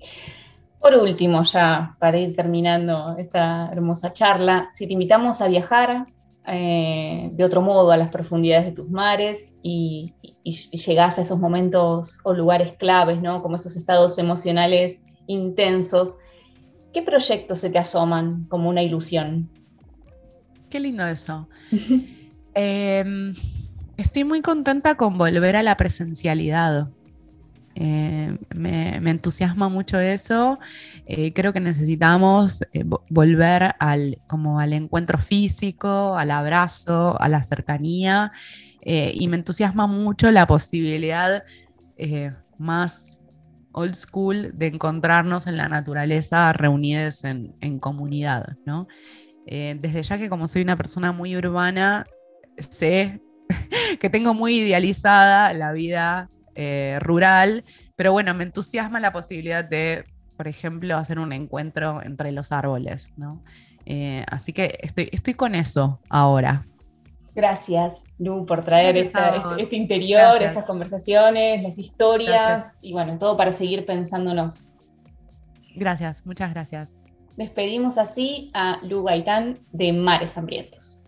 Por 0.80 0.94
último, 0.96 1.44
ya 1.44 1.96
para 2.00 2.18
ir 2.18 2.36
terminando 2.36 3.16
esta 3.18 3.70
hermosa 3.72 4.12
charla, 4.12 4.70
si 4.72 4.88
te 4.88 4.94
invitamos 4.94 5.42
a 5.42 5.48
viajar 5.48 6.06
eh, 6.48 7.30
de 7.32 7.44
otro 7.44 7.62
modo 7.62 7.92
a 7.92 7.98
las 7.98 8.10
profundidades 8.10 8.66
de 8.66 8.72
tus 8.74 8.90
mares 8.90 9.58
y, 9.64 10.14
y, 10.22 10.52
llegás 10.78 11.18
a 11.18 11.22
esos 11.22 11.40
momentos 11.40 12.20
o 12.24 12.34
lugares 12.34 12.74
claves, 12.74 13.20
¿no? 13.20 13.42
Como 13.42 13.56
esos 13.56 13.76
estados 13.76 14.20
emocionales 14.20 15.02
intensos. 15.28 16.16
¿Qué 16.94 17.02
proyectos 17.02 17.60
se 17.60 17.70
te 17.70 17.78
asoman 17.78 18.46
como 18.46 18.70
una 18.70 18.82
ilusión? 18.82 19.50
Qué 20.70 20.80
lindo 20.80 21.06
eso. 21.08 21.48
Em, 22.58 23.36
estoy 23.98 24.24
muy 24.24 24.42
contenta 24.42 24.96
con 24.96 25.18
volver 25.18 25.58
a 25.58 25.64
la 25.64 25.76
presencialidad. 25.76 26.88
Eh, 27.76 28.38
me, 28.56 28.96
entusiasma 29.10 29.68
mucho 29.68 30.00
eso. 30.00 30.58
Eh, 31.06 31.34
creo 31.34 31.52
que 31.52 31.60
necesitamos 31.60 32.62
eh, 32.72 32.86
volver 33.10 33.76
al, 33.80 34.20
como 34.28 34.60
al 34.60 34.72
encuentro 34.72 35.18
físico, 35.18 36.16
al 36.16 36.32
abrazo, 36.32 37.20
a 37.20 37.28
la 37.28 37.44
cercanía. 37.44 38.32
y 38.86 39.28
me 39.28 39.36
entusiasma 39.36 39.88
mucho 39.88 40.30
la 40.32 40.46
posibilidad 40.46 41.44
más 42.58 43.15
old 43.76 43.94
school 43.94 44.52
de 44.54 44.68
encontrarnos 44.68 45.48
en 45.48 45.58
la 45.58 45.68
naturaleza 45.68 46.52
reunidos 46.54 47.24
en, 47.24 47.80
comunidad, 47.80 48.56
¿no? 48.66 48.88
Eh, 49.46 49.78
desde 49.80 50.02
ya 50.02 50.18
que 50.18 50.30
como 50.30 50.48
soy 50.48 50.62
una 50.62 50.78
persona 50.78 51.12
muy 51.12 51.36
urbana, 51.36 52.08
sé 52.58 53.22
que 54.00 54.10
tengo 54.10 54.34
muy 54.34 54.60
idealizada 54.62 55.54
la 55.54 55.74
vida 55.74 56.30
eh, 56.56 56.98
rural, 57.02 57.64
pero 57.96 58.12
bueno, 58.14 58.34
me 58.34 58.46
entusiasma 58.46 59.00
la 59.00 59.12
posibilidad 59.12 59.64
de, 59.64 60.06
por 60.38 60.48
ejemplo, 60.48 60.96
hacer 60.98 61.20
un 61.20 61.34
encuentro 61.34 62.02
entre 62.02 62.32
los 62.32 62.52
árboles, 62.52 63.10
¿no? 63.18 63.42
Eh, 63.86 64.26
así 64.32 64.54
que 64.54 64.80
estoy, 64.82 65.10
estoy 65.12 65.34
con 65.34 65.54
eso 65.54 66.00
ahora. 66.10 66.66
Gracias, 67.36 68.06
Lu, 68.18 68.46
por 68.46 68.64
traer 68.64 68.96
este, 68.98 69.20
este, 69.58 69.76
interior, 69.76 70.42
estas 70.42 70.64
conversaciones, 70.64 71.62
las 71.62 71.78
historias 71.78 72.80
y 72.82 72.94
bueno, 72.94 73.18
todo 73.18 73.36
para 73.36 73.52
seguir 73.52 73.86
pensándonos. 73.86 74.70
Gracias, 75.76 76.26
muchas 76.26 76.54
gracias. 76.54 77.06
Despedimos 77.36 77.98
así 77.98 78.52
a 78.54 78.80
Lu 78.84 79.04
Gaitán 79.04 79.60
de 79.74 79.92
Mares 79.92 80.38
Hambrientos. 80.38 81.05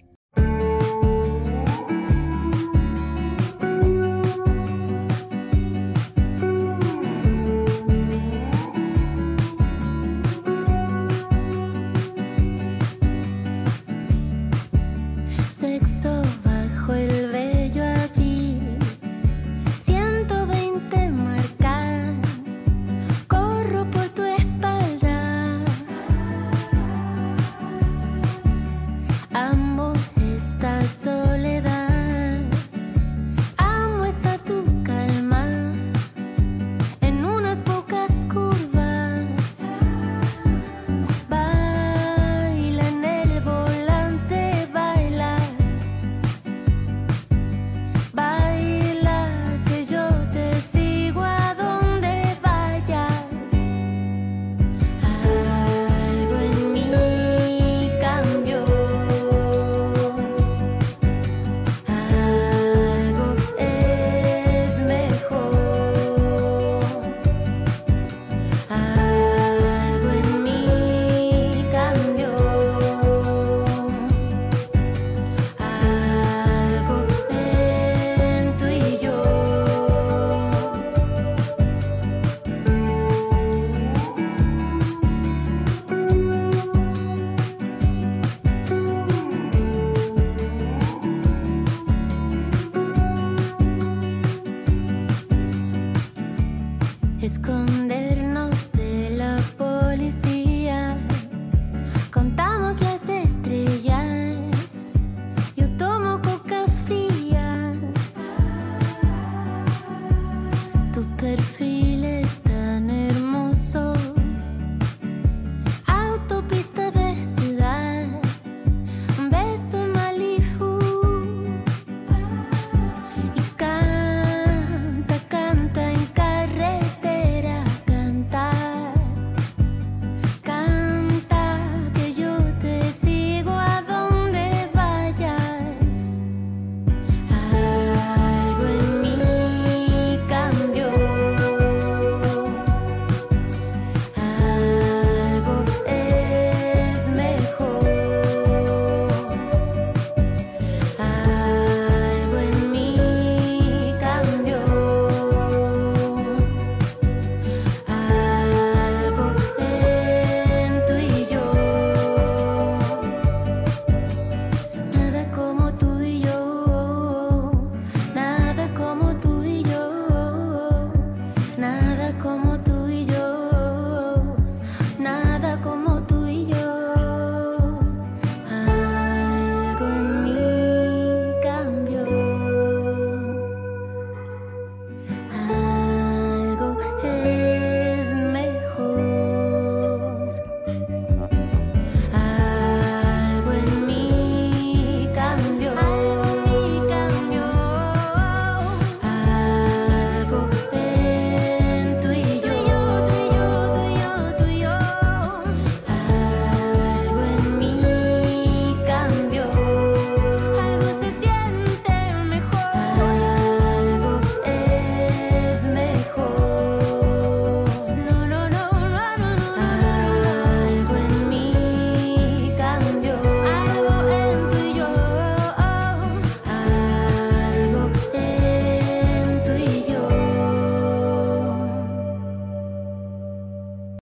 could 111.28 111.44
feel 111.44 111.77